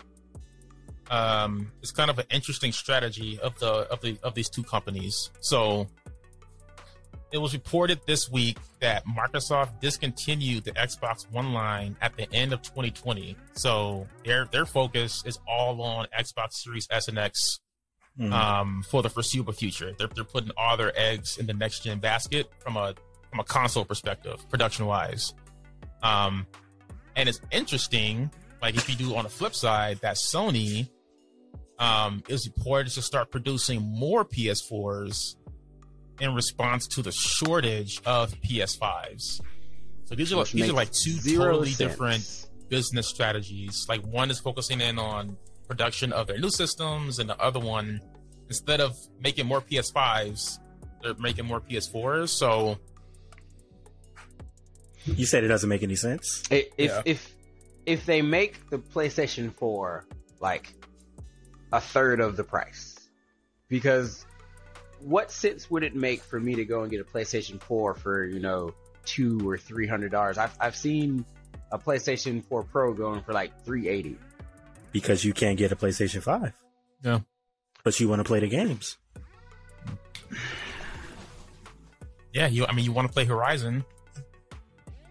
[1.09, 5.29] um, is kind of an interesting strategy of the of the of these two companies.
[5.41, 5.87] So
[7.31, 12.53] it was reported this week that Microsoft discontinued the Xbox One line at the end
[12.53, 13.35] of 2020.
[13.53, 17.59] So their their focus is all on Xbox Series S and X
[18.19, 18.33] Mhm.
[18.33, 19.93] um, for the foreseeable future.
[19.97, 22.93] They're, they're putting all their eggs in the next gen basket from a
[23.29, 25.33] from a console perspective, production wise.
[26.03, 26.45] Um,
[27.15, 28.29] and it's interesting,
[28.61, 30.89] like if you do on the flip side, that Sony
[31.79, 35.35] um, is reported to start producing more PS4s
[36.19, 39.41] in response to the shortage of PS5s.
[40.05, 41.77] So these are like, Which these are like two zero totally sense.
[41.91, 43.85] different business strategies.
[43.87, 48.01] Like one is focusing in on production of their new systems, and the other one,
[48.47, 50.59] instead of making more PS5s,
[51.01, 52.29] they're making more PS4s.
[52.29, 52.77] So
[55.05, 56.43] You said it doesn't make any sense.
[56.51, 57.01] If Yeah.
[57.05, 57.33] if
[57.85, 60.05] if they make the PlayStation 4
[60.41, 60.73] like
[61.71, 62.95] a third of the price,
[63.67, 64.25] because
[65.01, 68.25] what sense would it make for me to go and get a PlayStation 4 for
[68.25, 68.73] you know
[69.05, 70.37] two or three hundred dollars?
[70.37, 71.25] I've I've seen
[71.71, 74.17] a PlayStation 4 Pro going for like three eighty.
[74.91, 76.51] Because you can't get a PlayStation 5.
[77.03, 77.19] Yeah.
[77.83, 78.97] But you want to play the games.
[82.33, 83.85] yeah, you I mean you want to play Horizon,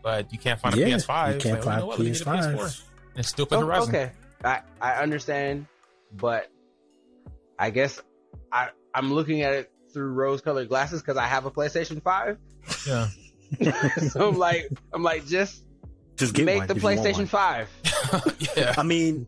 [0.02, 1.34] but you can't find a yeah, PS5.
[1.34, 1.98] you can't Like, oh, you find know what?
[1.98, 2.82] Let me get a PS4 PS5.
[3.16, 3.94] and still play Oh, Horizon.
[3.94, 4.10] okay,
[4.44, 5.66] I I understand,
[6.12, 6.50] but
[7.58, 8.00] I guess
[8.52, 12.38] I I'm looking at it through rose-colored glasses because I have a PlayStation 5.
[12.86, 13.08] Yeah.
[14.10, 15.64] so I'm like I'm like just
[16.16, 17.68] Just get make one the if you want PlayStation 5.
[18.56, 18.74] yeah.
[18.78, 19.26] I mean,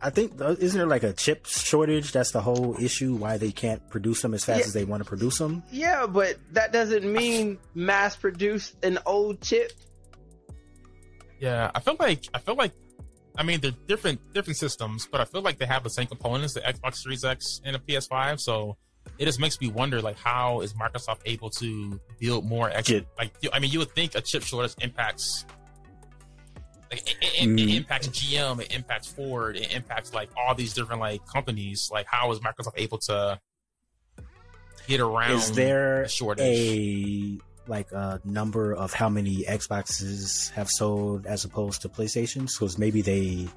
[0.00, 2.12] I think isn't there like a chip shortage?
[2.12, 4.66] That's the whole issue why they can't produce them as fast Yeah.
[4.66, 5.64] as they want to produce them.
[5.72, 9.72] Yeah, but that doesn't mean mass produce an old chip.
[11.40, 12.72] Yeah, I feel like I feel like
[13.38, 16.52] I mean they're different different systems, but I feel like they have the same components,
[16.54, 18.40] the Xbox Series X and the PS5.
[18.40, 18.76] So
[19.16, 22.68] it just makes me wonder, like, how is Microsoft able to build more?
[22.70, 25.46] X- Get- like, I mean, you would think a chip shortage impacts.
[26.90, 27.76] Like it, it, it Mm.
[27.76, 31.90] impacts GM, it impacts Ford, it impacts like all these different like companies.
[31.92, 33.38] Like, how is Microsoft able to
[34.88, 35.32] get around?
[35.32, 36.44] Is there the shortage?
[36.46, 37.38] a
[37.68, 42.58] like a number of how many Xboxes have sold as opposed to PlayStations?
[42.58, 43.48] Because maybe they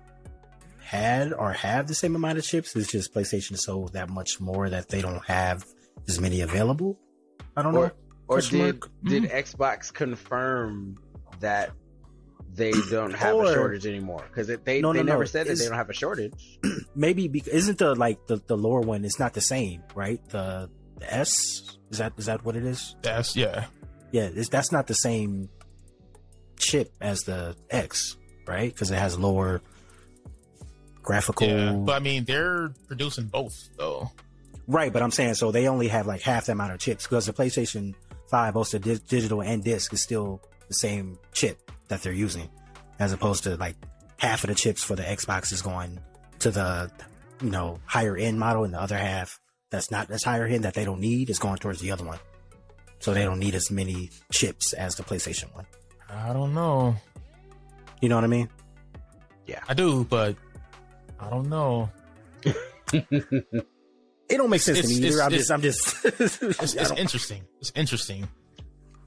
[0.80, 2.76] had or have the same amount of chips.
[2.76, 5.66] It's just PlayStation sold that much more that they don't have
[6.08, 7.00] as many available.
[7.56, 7.80] I don't know.
[7.82, 7.94] Or
[8.28, 9.44] or Question did did Mm.
[9.44, 10.96] Xbox confirm
[11.40, 11.72] that
[12.54, 14.24] they don't have Or- a shortage anymore?
[14.28, 15.12] Because they No, they no, no.
[15.14, 16.60] never said that It's- they don't have a shortage.
[16.96, 20.70] maybe because isn't the like the, the lower one it's not the same right the
[21.00, 21.32] the s
[21.90, 23.66] is that is that what it is That's yeah.
[24.12, 25.50] Yeah it's, that's not the same
[26.58, 29.62] chip as the x right because it has lower
[31.02, 34.12] graphical Yeah, but I mean, they're producing both though.
[34.68, 37.26] right but i'm saying so they only have like half the amount of chips because
[37.26, 37.96] the playstation
[38.30, 42.50] 5 both the di- digital and disc is still the same chip that they're using
[43.00, 43.76] as opposed to like
[44.18, 46.00] half of the chips for the xbox is going
[46.40, 46.92] to the
[47.42, 49.40] you know higher end model and the other half
[49.72, 52.20] that's not as higher end that they don't need is going towards the other one
[53.02, 55.66] so they don't need as many chips as the playstation one
[56.10, 56.96] I don't know.
[58.02, 58.48] you know what i mean
[59.48, 60.36] Yeah, I do, but
[61.20, 61.90] I don't know.
[62.44, 63.66] it
[64.30, 66.92] don't make sense It's- to me it's- either i'm it's- just i'm just It's, it's
[66.92, 67.44] interesting.
[67.60, 68.28] It's interesting.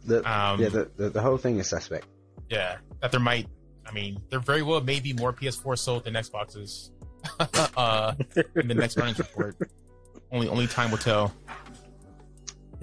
[0.04, 2.06] The, Um, yeah, the, the the whole thing is suspect.
[2.50, 3.48] Yeah, that there might.
[3.86, 6.90] I mean, there very well may be more PS4 sold than Xboxes.
[7.76, 8.12] uh,
[8.56, 9.56] in the next earnings report,
[10.30, 11.32] only only time will tell.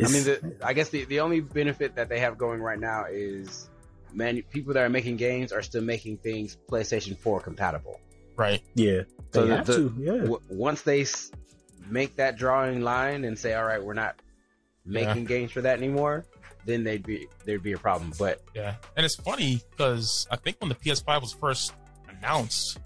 [0.03, 3.05] I mean, the, I guess the, the only benefit that they have going right now
[3.09, 3.69] is
[4.13, 7.99] man, people that are making games are still making things PlayStation 4 compatible.
[8.35, 8.61] Right.
[8.75, 9.01] yeah
[9.33, 11.31] So they the- have the- to yeah W- once they s-
[11.89, 14.15] make that drawing line and say, "All right, we're not
[14.85, 16.25] making games for that anymore,"
[16.65, 18.11] then they'd be there'd be a problem.
[18.17, 21.73] But Yeah, and it's funny because I think when the PS5 was first
[22.09, 22.79] announced,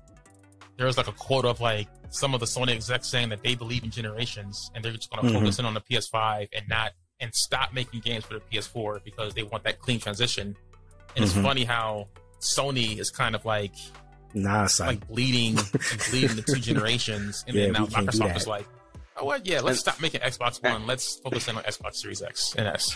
[0.77, 3.55] there was like a quote of like some of the Sony execs saying that they
[3.55, 5.39] believe in generations and they're just going to Mhm.
[5.41, 9.33] focus in on the PS5 and not and stop making games for the PS4 because
[9.33, 10.55] they want that clean transition.
[11.15, 11.43] And it's Mhm.
[11.43, 12.09] funny how
[12.41, 13.73] Sony is kind of like
[14.33, 14.87] Nah, son.
[14.87, 15.55] like bleeding
[16.11, 18.67] bleeding the two generations, and Yeah, then now we can't do Microsoft is like,
[19.17, 19.45] oh what?
[19.45, 20.85] Yeah, let's And- stop making Xbox One.
[20.85, 22.95] Let's focus in on Xbox Series X and S.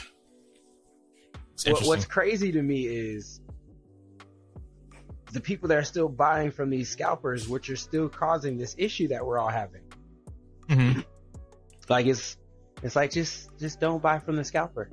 [1.65, 3.39] What, what's crazy to me is
[5.31, 9.07] the people that are still buying from these scalpers, which are still causing this issue
[9.09, 9.83] that we're all having.
[10.67, 11.05] Mhm.
[11.87, 12.37] Like it's
[12.83, 14.91] it's like just just don't buy from the scalpers.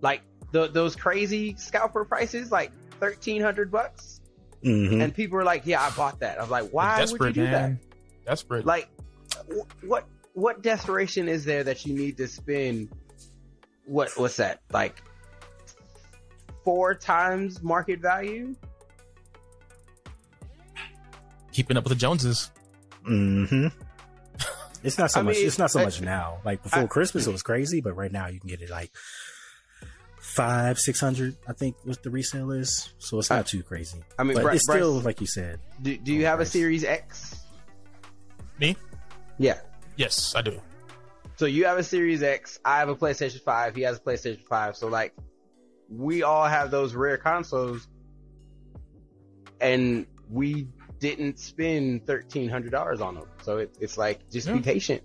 [0.00, 4.20] Like the, those crazy scalper prices, like thirteen hundred bucks,
[4.62, 7.32] hmm and people are like, "Yeah, I bought that." I was like, "Why would you
[7.32, 7.80] do man.
[8.26, 8.64] Desperate.
[8.64, 8.88] that?" Like,
[9.48, 12.88] wh- what what desperation is there that you need to spend?
[13.84, 14.60] What what's that?
[14.72, 15.02] Like
[16.64, 18.54] four times market value?
[21.52, 22.50] Keeping up with the Joneses.
[23.04, 23.66] hmm
[24.82, 25.36] It's not so I much.
[25.36, 26.38] mean, it's not so I- much now.
[26.44, 28.90] Like before I- Christmas, it was crazy, but right now you can get it like
[30.20, 31.36] five, six hundred.
[31.48, 32.92] I think what the resale is.
[32.98, 34.02] So it's not too crazy.
[34.18, 35.60] I mean, But Bryce, it's still Bryce, like you said.
[35.80, 37.36] do, do you have a Series X?
[38.58, 38.76] Me?
[39.38, 39.58] Yeah.
[39.96, 40.60] Yes, I do.
[41.36, 42.58] So you have a Series X.
[42.64, 43.74] I have a PlayStation 5.
[43.74, 44.76] He has a PlayStation 5.
[44.76, 45.14] So like,
[45.88, 47.86] we all have those rare consoles,
[49.60, 50.68] and we
[51.02, 53.26] didn't spend thirteen hundred dollars on them.
[53.42, 55.02] So it, it's like just be patient.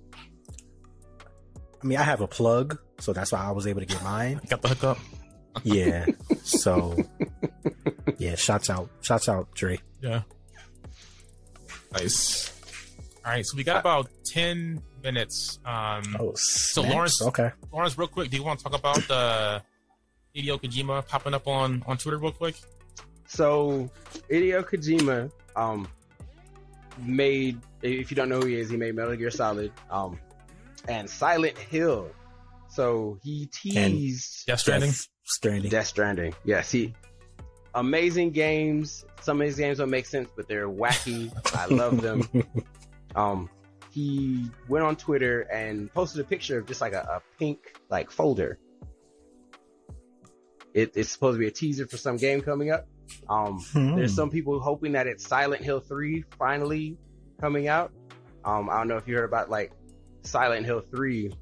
[1.83, 4.39] I mean, I have a plug, so that's why I was able to get mine.
[4.49, 4.97] Got the hookup.
[5.63, 6.05] Yeah.
[6.43, 6.95] so
[8.17, 9.79] yeah, shots out, shots out, Dre.
[10.01, 10.21] Yeah.
[11.93, 12.53] Nice.
[13.25, 15.59] All right, so we got about ten minutes.
[15.65, 16.93] Um, Oh, So snaps.
[16.93, 17.51] Lawrence- Okay.
[17.73, 19.61] Lawrence, real quick, do you want to talk about the
[20.35, 22.55] Hideo Kojima popping up on on Twitter real quick?
[23.27, 23.89] So
[24.31, 25.87] Hideo Kojima um
[26.99, 30.19] made if you don't know who he is, he made Metal Gear Solid um
[30.87, 32.09] and Silent Hill.
[32.69, 34.91] So he teased Death Stranding.
[34.91, 35.71] Death Stranding.
[35.71, 36.33] Death Stranding.
[36.45, 36.93] Yes, he
[37.75, 39.05] amazing games.
[39.21, 41.31] Some of his games don't make sense, but they're wacky.
[41.55, 42.27] I love them.
[43.15, 43.49] Um,
[43.91, 48.11] he went on Twitter and posted a picture of just like a, a pink like
[48.11, 48.59] folder.
[50.75, 52.85] It, it's supposed to be a teaser for some game coming up.
[53.29, 53.95] Um, Hmm.
[53.95, 56.97] there's some people hoping that it's Silent Hill 3 finally
[57.41, 57.91] coming out.
[58.45, 59.71] Um, I don't know if you heard about like
[60.23, 61.33] Silent Hill 3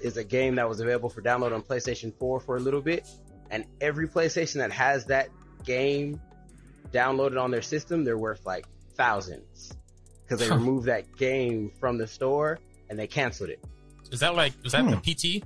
[0.00, 3.06] is a game that was available for download on PlayStation 4 for a little bit.
[3.50, 5.28] And every PlayStation that has that
[5.64, 6.20] game
[6.92, 9.76] downloaded on their system, they're worth like thousands
[10.24, 10.56] because they Huh.
[10.56, 12.58] removed that game from the store
[12.88, 13.62] and they canceled it.
[14.10, 14.90] Is that like is that Hmm.
[14.90, 15.44] the PT?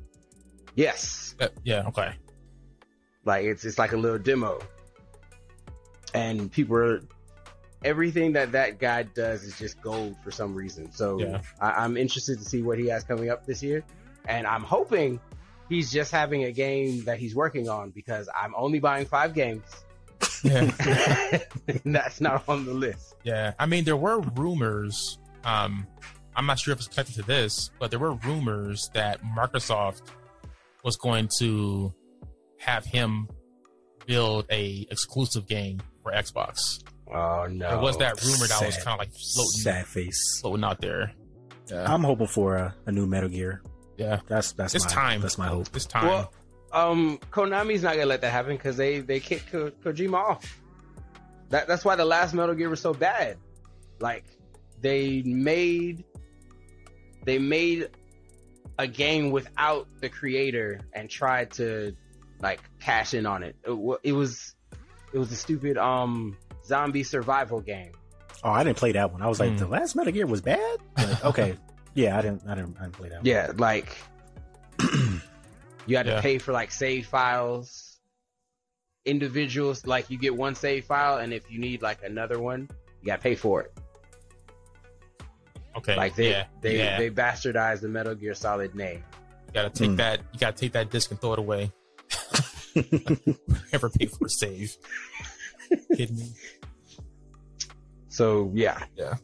[0.74, 1.86] Yes, Uh, yeah.
[1.88, 2.12] Okay.
[3.24, 4.58] like it's it's like a little demo,
[6.14, 7.00] and people are
[7.84, 10.90] everything that that guy does is just gold for some reason.
[10.90, 11.40] So Yeah.
[11.60, 13.84] I, I'm interested to see what he has coming up this year,
[14.26, 15.20] and I'm hoping
[15.68, 19.64] he's just having a game that he's working on because I'm only buying five games.
[20.42, 20.70] Yeah.
[21.84, 23.14] that's not on the list.
[23.24, 25.18] Yeah, I mean, there were rumors.
[25.44, 25.86] Um,
[26.36, 30.02] I'm not sure if it's connected to this, but there were rumors that Microsoft
[30.82, 31.94] was going to
[32.58, 33.28] have him
[34.06, 36.84] build a exclusive game for Xbox.
[37.12, 37.68] Oh no!
[37.70, 40.38] There was that rumor that was kind of like floating, Sad face.
[40.40, 41.12] floating out there.
[41.70, 43.62] Yeah, I'm hoping for a, a new Metal Gear.
[43.96, 45.20] yeah, That's that's It's my time.
[45.20, 45.68] that's my hope.
[45.70, 46.06] this time.
[46.06, 46.32] Well,
[46.72, 50.60] um, Konami's not gonna let that happen because they they kicked Ko- Kojima off.
[51.50, 53.36] That that's why the last Metal Gear was so bad.
[54.00, 54.24] Like
[54.80, 56.04] they made
[57.24, 57.88] they made
[58.78, 61.94] a game without the creator and tried to
[62.40, 63.56] like cash in on it.
[63.64, 64.54] It, it was
[65.14, 66.36] it was a stupid um
[66.66, 67.92] zombie survival game.
[68.42, 69.22] Oh, I didn't play that one.
[69.22, 69.56] I was like, Hmm.
[69.56, 70.78] the last Metal Gear was bad.
[70.94, 71.56] But okay,
[71.94, 73.16] yeah, I didn't, I didn't, I didn't play that.
[73.18, 73.24] one.
[73.26, 73.96] Yeah, like
[75.86, 76.20] you had to Yeah.
[76.20, 78.00] pay for like save files,
[79.06, 79.86] individuals.
[79.86, 82.68] Like you get one save file, and if you need like another one,
[83.00, 83.72] you got to pay for it.
[85.76, 86.98] okay, Like they yeah, they yeah.
[86.98, 89.02] they bastardized the Metal Gear Solid name.
[89.46, 89.96] you gotta take Hmm.
[89.96, 90.20] that.
[90.32, 91.72] You gotta take that disc and throw it away.
[93.72, 94.76] Never pay for a save.
[95.96, 96.32] Kidding me?
[98.08, 99.14] So yeah, Yeah.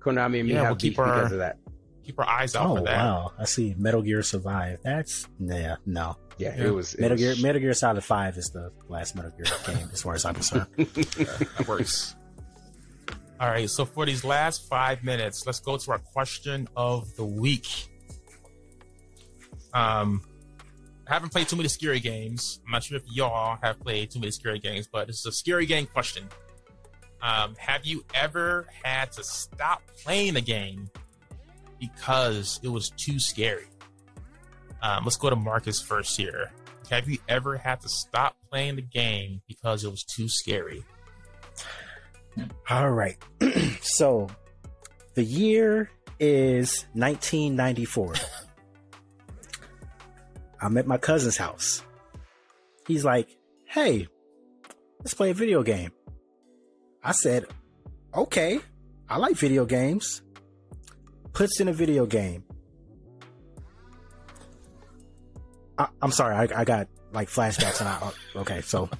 [0.00, 1.58] Konami and me Yeah, have we'll keep beef because our- of that.
[2.04, 2.96] Keep our eyes out oh for that.
[2.96, 4.78] wow, I see Metal Gear Survive.
[4.82, 6.16] That's yeah, no.
[6.38, 6.66] Yeah, Yeah.
[6.68, 9.44] it was it Metal was- Gear Metal Gear Solid Five is the last Metal Gear
[9.66, 10.66] game as far as I'm concerned.
[10.76, 12.14] that works.
[13.40, 17.24] All right, so for these last five minutes, let's go to our question of the
[17.26, 17.68] week.
[19.74, 20.22] Um,
[21.08, 22.60] I haven't played too many scary games.
[22.66, 25.32] I'm not sure if y'all have played too many scary games, but this is a
[25.32, 26.28] scary game question.
[27.22, 30.90] Um, have you ever had to stop playing a game
[31.80, 33.66] because it was too scary?
[34.82, 36.52] Um, let's go to Marcus first here.
[36.90, 40.84] Have you ever had to stop playing the game because it was too scary?
[42.68, 43.16] All right.
[43.80, 44.28] so
[45.14, 45.90] the year
[46.20, 48.14] is 1994.
[50.60, 51.82] I'm at my cousin's house.
[52.86, 53.28] He's like,
[53.66, 54.08] hey,
[55.00, 55.92] let's play a video game.
[57.02, 57.46] I said,
[58.14, 58.60] okay,
[59.08, 60.22] I like video games.
[61.32, 62.44] Puts in a video game.
[65.78, 68.90] I, am sorry, I, I, got like flashbacks and I, oh, okay, so.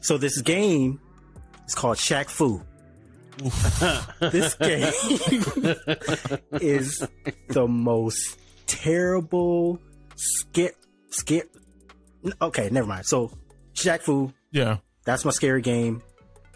[0.00, 1.00] So this game
[1.66, 2.62] is called Shaq Fu.
[4.30, 4.92] this game
[6.60, 7.06] is
[7.48, 9.80] the most terrible
[10.16, 10.76] skip
[11.10, 11.54] skip
[12.40, 13.06] okay never mind.
[13.06, 13.30] So
[13.74, 14.32] Shaq Fu.
[14.50, 14.78] Yeah.
[15.04, 16.02] That's my scary game.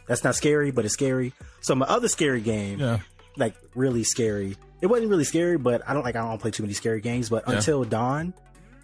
[0.07, 1.33] That's not scary but it's scary.
[1.61, 2.99] So my other scary game yeah.
[3.37, 4.57] like really scary.
[4.81, 7.29] It wasn't really scary but i don't like i don't play too many scary games
[7.29, 7.57] but yeah.
[7.57, 8.33] until dawn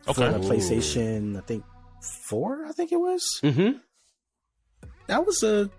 [0.07, 0.13] okay.
[0.13, 1.65] for the playstation i think
[2.29, 3.41] four i think it was.
[3.43, 3.79] Mm-hmm.
[5.07, 5.71] that was a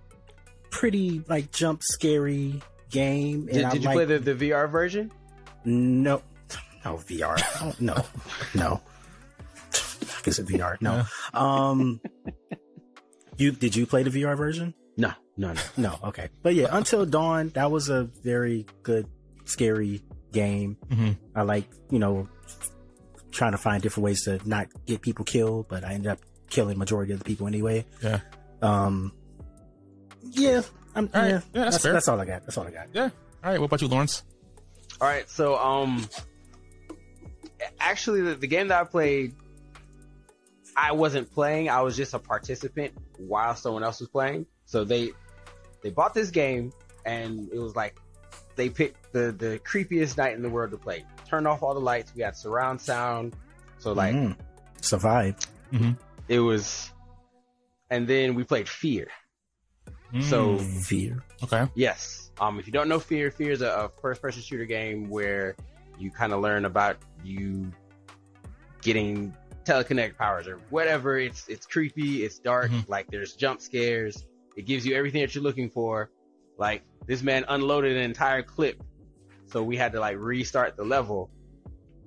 [0.71, 5.11] pretty like jump scary game did, did you like, play the, the vr version?
[5.65, 6.21] No
[6.87, 7.41] no VR.
[7.61, 7.95] Oh, no,
[8.55, 8.81] no.
[10.25, 10.81] Is it VR?
[10.81, 10.95] No.
[10.95, 11.05] Yeah.
[11.33, 12.01] Um,
[13.37, 14.73] you did you play the VR version?
[14.95, 15.99] No, no, no, no.
[16.05, 19.07] Okay, but yeah, Until Dawn that was a very good,
[19.45, 20.77] scary game.
[20.89, 21.11] Mm-hmm.
[21.35, 22.27] I like you know
[23.31, 26.19] trying to find different ways to not get people killed, but I ended up
[26.49, 27.85] killing majority of the people anyway.
[28.01, 28.19] Yeah.
[28.61, 29.13] Um.
[30.23, 30.61] Yeah.
[30.95, 31.29] I'm, all right.
[31.29, 32.43] yeah, yeah that's, that's, that's all I got.
[32.43, 32.87] That's all I got.
[32.93, 33.09] Yeah.
[33.43, 33.59] All right.
[33.59, 34.23] What about you, Lawrence?
[34.99, 35.29] All right.
[35.29, 36.09] So, um,
[37.79, 39.33] actually, the, the game that I played,
[40.75, 41.69] I wasn't playing.
[41.69, 44.45] I was just a participant while someone else was playing.
[44.65, 45.11] So they
[45.81, 46.71] they bought this game,
[47.05, 47.97] and it was like
[48.55, 51.05] they picked the the creepiest night in the world to play.
[51.27, 52.13] Turned off all the lights.
[52.15, 53.35] We had surround sound.
[53.79, 54.39] So like, mm-hmm.
[54.81, 55.47] survived.
[55.71, 55.91] Mm-hmm.
[56.27, 56.91] It was,
[57.89, 59.07] and then we played Fear.
[60.13, 60.23] Mm.
[60.23, 61.23] So Fear.
[61.43, 61.67] Okay.
[61.75, 62.31] Yes.
[62.39, 65.55] Um, if you don't know Fear, Fear is a, a first person shooter game where
[65.99, 67.71] you kind of learn about you
[68.81, 69.33] getting
[69.65, 71.17] telekinetic powers or whatever.
[71.17, 72.89] It's it's creepy, it's dark, mm-hmm.
[72.91, 74.25] like there's jump scares.
[74.55, 76.09] It gives you everything that you're looking for.
[76.57, 78.81] Like this man unloaded an entire clip,
[79.45, 81.29] so we had to like restart the level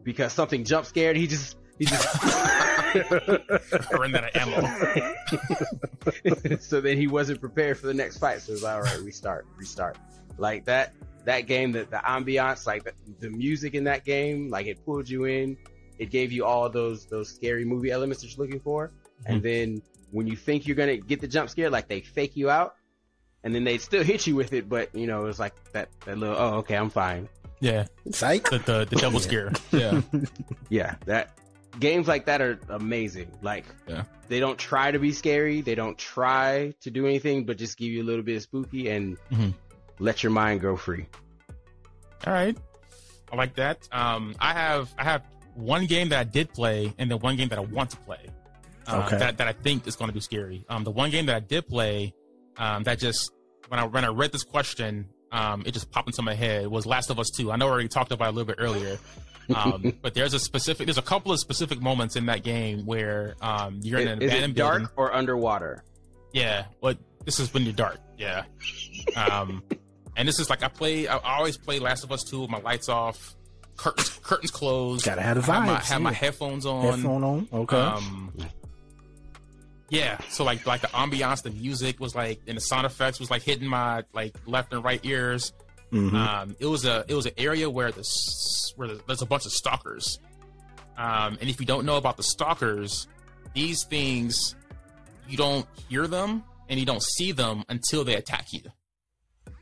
[0.02, 1.16] because something jump scared.
[1.16, 2.22] He just he just
[3.92, 4.60] ran out of ammo.
[6.60, 8.42] so then he wasn't prepared for the next fight.
[8.42, 9.96] So it was like, all right, restart, restart.
[10.40, 14.66] Like that that game, the, the ambiance, like the, the music in that game, like
[14.66, 15.56] it pulled you in.
[15.98, 18.88] It gave you all those those scary movie elements that you're looking for.
[18.88, 19.32] Mm-hmm.
[19.32, 22.48] And then when you think you're gonna get the jump scare, like they fake you
[22.48, 22.76] out,
[23.44, 25.90] and then they still hit you with it, but you know it was like that
[26.06, 27.28] that little oh okay I'm fine.
[27.60, 28.48] Yeah, psych.
[28.48, 29.52] The the, the double scare.
[29.72, 30.00] Yeah,
[30.70, 30.94] yeah.
[31.04, 31.38] That
[31.78, 33.30] games like that are amazing.
[33.42, 34.04] Like yeah.
[34.28, 35.60] they don't try to be scary.
[35.60, 38.88] They don't try to do anything, but just give you a little bit of spooky
[38.88, 39.50] and mm-hmm
[40.00, 41.06] let your mind go free.
[42.26, 42.56] All right,
[43.32, 43.88] I like that.
[43.92, 45.22] Um, I have I have
[45.54, 48.26] one game that I did play, and then one game that I want to play.
[48.86, 49.18] Uh, okay.
[49.18, 50.64] That that I think is going to be scary.
[50.68, 52.14] Um, the one game that I did play,
[52.56, 53.30] um, that just
[53.68, 56.86] when I when I read this question, um, it just popped into my head was
[56.86, 57.52] Last of Us Two.
[57.52, 58.98] I know I already talked about it a little bit earlier.
[59.54, 63.36] um, but there's a specific, there's a couple of specific moments in that game where
[63.40, 64.94] um, you're in an is abandoned it dark building.
[64.96, 65.84] or underwater?
[66.32, 67.98] Yeah, but this is when you're dark.
[68.18, 68.44] Yeah.
[69.16, 69.62] Um,
[70.20, 71.08] and this is like I play.
[71.08, 73.34] I always play Last of Us Two with my lights off,
[73.76, 75.06] curtains curtains closed.
[75.06, 75.46] Gotta have the vibes.
[75.46, 75.98] Have my, have yeah.
[75.98, 76.84] my headphones on.
[76.84, 77.48] Headphone on.
[77.50, 77.76] Okay.
[77.80, 78.30] Um,
[79.88, 80.18] yeah.
[80.28, 83.40] So like like the ambiance, the music was like, and the sound effects was like
[83.42, 85.54] hitting my like left and right ears.
[85.90, 86.14] Mm-hmm.
[86.14, 88.04] Um, it was a it was an area where the
[88.76, 90.18] where there's a bunch of stalkers.
[90.98, 93.08] Um, and if you don't know about the stalkers,
[93.54, 94.54] these things
[95.30, 98.60] you don't hear them and you don't see them until they attack you.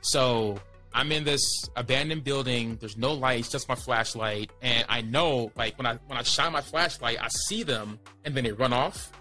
[0.01, 0.61] So
[0.93, 2.77] I'm in this abandoned building.
[2.81, 6.53] There's no lights, just my flashlight, and I know, like when I when I shine
[6.53, 9.13] my flashlight, I see them, and then they run off.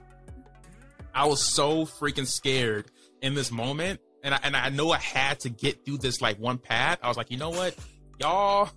[1.14, 5.40] I was so freaking scared in this moment, and I, and I know I had
[5.42, 7.00] to get through this like one path.
[7.02, 7.76] I was like, you know what,
[8.20, 8.70] y'all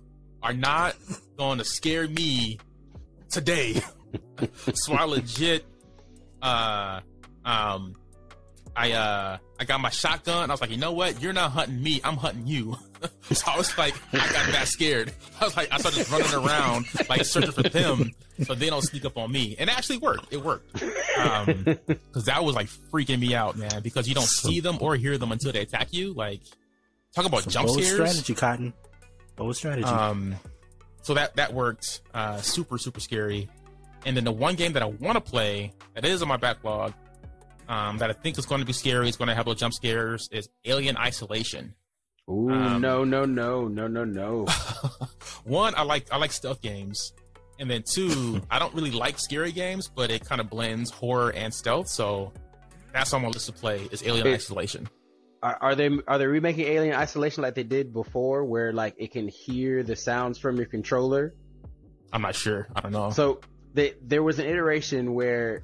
[0.43, 0.95] are not
[1.37, 2.59] going to scare me
[3.29, 3.81] today.
[4.73, 5.65] so I legit,
[6.41, 7.01] uh,
[7.45, 7.95] um,
[8.75, 10.49] I uh I got my shotgun.
[10.49, 11.21] I was like, you know what?
[11.21, 12.01] You're not hunting me.
[12.03, 12.77] I'm hunting you.
[13.31, 15.11] so I was like, I got that scared.
[15.41, 18.11] I was like, I started running around like searching for them
[18.43, 19.55] so they don't sneak up on me.
[19.59, 20.33] And it actually worked.
[20.33, 20.81] It worked.
[21.19, 23.81] Um, because that was like freaking me out, man.
[23.81, 26.13] Because you don't see them or hear them until they attack you.
[26.13, 26.41] Like,
[27.13, 27.93] talk about jump bold scares.
[27.93, 28.73] strategy, Cotton.
[29.35, 29.87] Bold strategy.
[29.87, 30.35] Um,
[31.01, 32.01] so that that worked.
[32.13, 33.49] Uh, super super scary.
[34.05, 36.93] And then the one game that I want to play that is on my backlog,
[37.71, 39.73] um, that I think is going to be scary, is going to have little jump
[39.73, 41.73] scares, is Alien Isolation.
[42.29, 44.45] Ooh, Um, no, no, no, no, no, no.
[45.45, 47.13] one, I like I like stealth games,
[47.59, 51.31] and then two, I don't really like scary games, but it kind of blends horror
[51.31, 51.87] and stealth.
[51.87, 52.31] So
[52.93, 54.87] that's on my list to play is Alien It- Isolation.
[55.43, 59.11] Are, are they are they remaking Alien Isolation like they did before, where like it
[59.11, 61.33] can hear the sounds from your controller?
[62.13, 62.67] I'm not sure.
[62.75, 63.09] I don't know.
[63.09, 63.39] So
[63.73, 65.63] they, there was an iteration where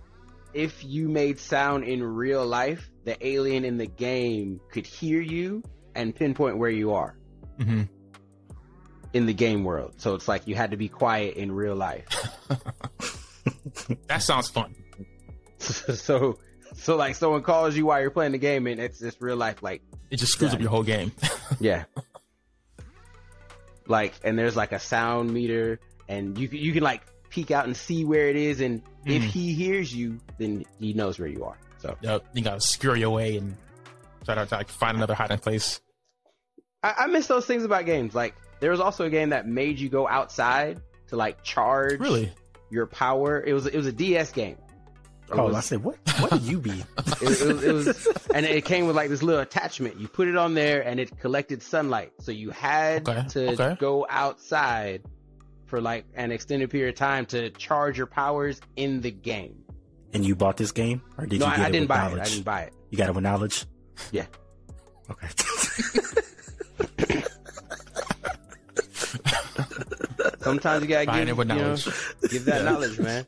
[0.58, 5.62] if you made sound in real life, the alien in the game could hear you
[5.95, 7.16] and pinpoint where you are
[7.60, 7.84] hmm
[9.14, 9.93] in the game world.
[9.97, 12.05] So it's like you had to be quiet in real life.
[14.08, 14.76] That sounds fun.
[15.60, 16.38] so
[16.76, 19.64] so like someone calls you while you're playing the game and it's just real life
[19.64, 19.82] like
[20.12, 20.55] It just screws Yeah.
[20.55, 21.12] up your whole game.
[21.62, 21.86] yeah.
[23.88, 25.80] Like and there's like a sound meter
[26.10, 29.25] and you you can like peek out and see where it is and if Mhm.
[29.28, 31.57] he hears you then he knows where you are.
[31.80, 33.55] So yep, you gotta scurry away and
[34.25, 35.80] try to like find another hiding place.
[36.84, 38.13] I, I miss those things about games.
[38.15, 42.32] Like there was also a game that made you go outside to like charge Really?
[42.69, 43.41] your power.
[43.45, 44.57] It was it was a DS game.
[45.30, 45.97] It Oh, was- I said, what?
[46.19, 46.71] What do you be?
[46.97, 49.99] it, it was, it was, and it came with like this little attachment.
[49.99, 52.13] You put it on there, and it collected sunlight.
[52.21, 53.78] So you had Okay, to okay.
[53.80, 55.03] go outside
[55.68, 59.63] for like an extended period of time to charge your powers in the game.
[60.13, 61.89] And you bought this game, or did no, you I, get I it didn't with
[61.89, 62.20] buy it.
[62.20, 62.74] I didn't buy it.
[62.89, 63.65] You got it with knowledge.
[64.11, 64.26] Yeah.
[65.11, 65.28] Okay.
[70.41, 71.86] Sometimes you gotta Buying give, it with you know, knowledge.
[72.30, 72.72] give that Yeah.
[72.72, 73.26] knowledge, man.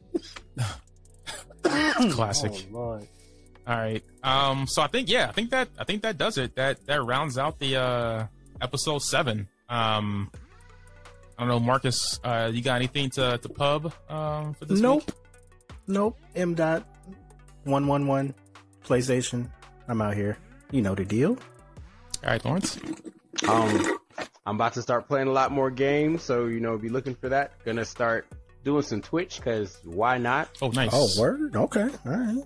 [2.11, 2.51] Classic.
[2.53, 3.07] Oh, Lord.
[3.67, 4.03] All right.
[4.23, 4.65] Um.
[4.67, 5.27] So I think yeah.
[5.29, 6.55] I think that I think that does it.
[6.55, 8.27] That that rounds out the uh
[8.61, 9.47] episode seven.
[9.67, 10.31] Um.
[11.39, 12.19] I don't know, Marcus.
[12.21, 15.05] Uh, you got anything to to pub um for this Nope.
[15.07, 15.15] week?
[15.87, 16.17] Nope.
[16.35, 16.83] M dot
[17.63, 18.33] one one one
[18.83, 19.49] PlayStation.
[19.87, 20.37] I'm out here.
[20.71, 21.37] You know the deal.
[22.23, 22.77] All right, Lawrence.
[23.47, 23.97] Um,
[24.45, 27.29] I'm about to start playing a lot more games, so you know, be looking for
[27.29, 27.53] that.
[27.63, 28.27] Gonna start
[28.65, 30.49] doing some Twitch because why not?
[30.61, 30.89] Oh, nice.
[30.91, 31.55] Oh, word.
[31.55, 31.87] Okay.
[32.05, 32.43] All right.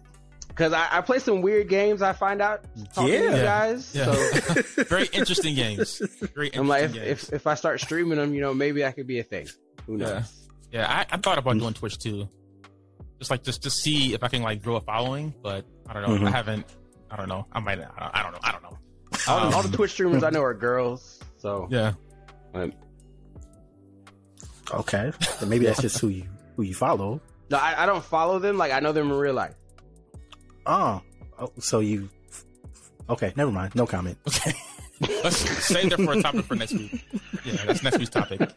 [0.55, 2.01] Because I, I play some weird games.
[2.03, 3.43] I find out talking to you Yeah.
[3.43, 3.95] guys.
[3.95, 4.13] Yeah.
[4.13, 5.97] So Very interesting games.
[6.35, 7.23] Very interesting I'm like, if, games.
[7.29, 9.47] if if I start streaming them, you know, maybe I could be a thing.
[9.87, 10.31] Who knows?
[10.71, 10.81] Yeah.
[10.81, 12.29] yeah, I, I thought about doing Twitch too.
[13.17, 16.03] Just like just to see if I can like grow a following, but I don't
[16.03, 16.19] know.
[16.19, 16.27] Mhm.
[16.27, 16.65] I haven't.
[17.09, 17.47] I don't know.
[17.51, 17.79] I might.
[17.79, 18.39] I don't know.
[18.43, 18.77] I don't know.
[19.27, 21.19] All, the, all the Um, Twitch streamers I know are girls.
[21.37, 21.93] So Yeah.
[22.53, 22.73] um,
[24.71, 25.11] Okay.
[25.39, 26.25] So maybe that's just who you
[26.55, 27.21] who you follow.
[27.49, 28.57] no, I, I don't follow them.
[28.57, 29.55] Like I know them in real life.
[30.65, 31.01] Oh.
[31.39, 32.09] oh so you.
[33.09, 33.33] Okay.
[33.35, 33.75] Never mind.
[33.75, 34.17] No comment.
[34.27, 34.53] Okay.
[35.23, 37.03] Let's save that for a topic for next week.
[37.43, 38.49] Yeah, that's next week's topic.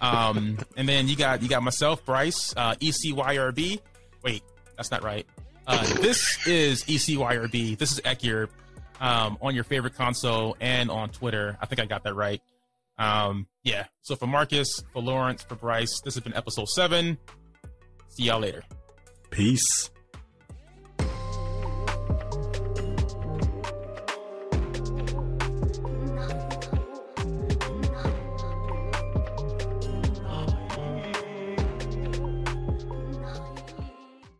[0.00, 3.80] Um, and then you got you got myself, Bryce, uh, ECYRB.
[4.22, 4.42] Wait,
[4.76, 5.26] that's not right.
[5.66, 7.76] Uh, this is E ECYRB.
[7.78, 8.48] This is Ekir
[9.00, 11.58] um, on your favorite console and on Twitter.
[11.60, 12.40] I think I got that right.
[12.98, 13.86] Um, yeah.
[14.02, 17.18] So for Marcus, for Lawrence, for Bryce, this has been episode seven.
[18.08, 18.62] See y'all later.
[19.30, 19.90] Peace.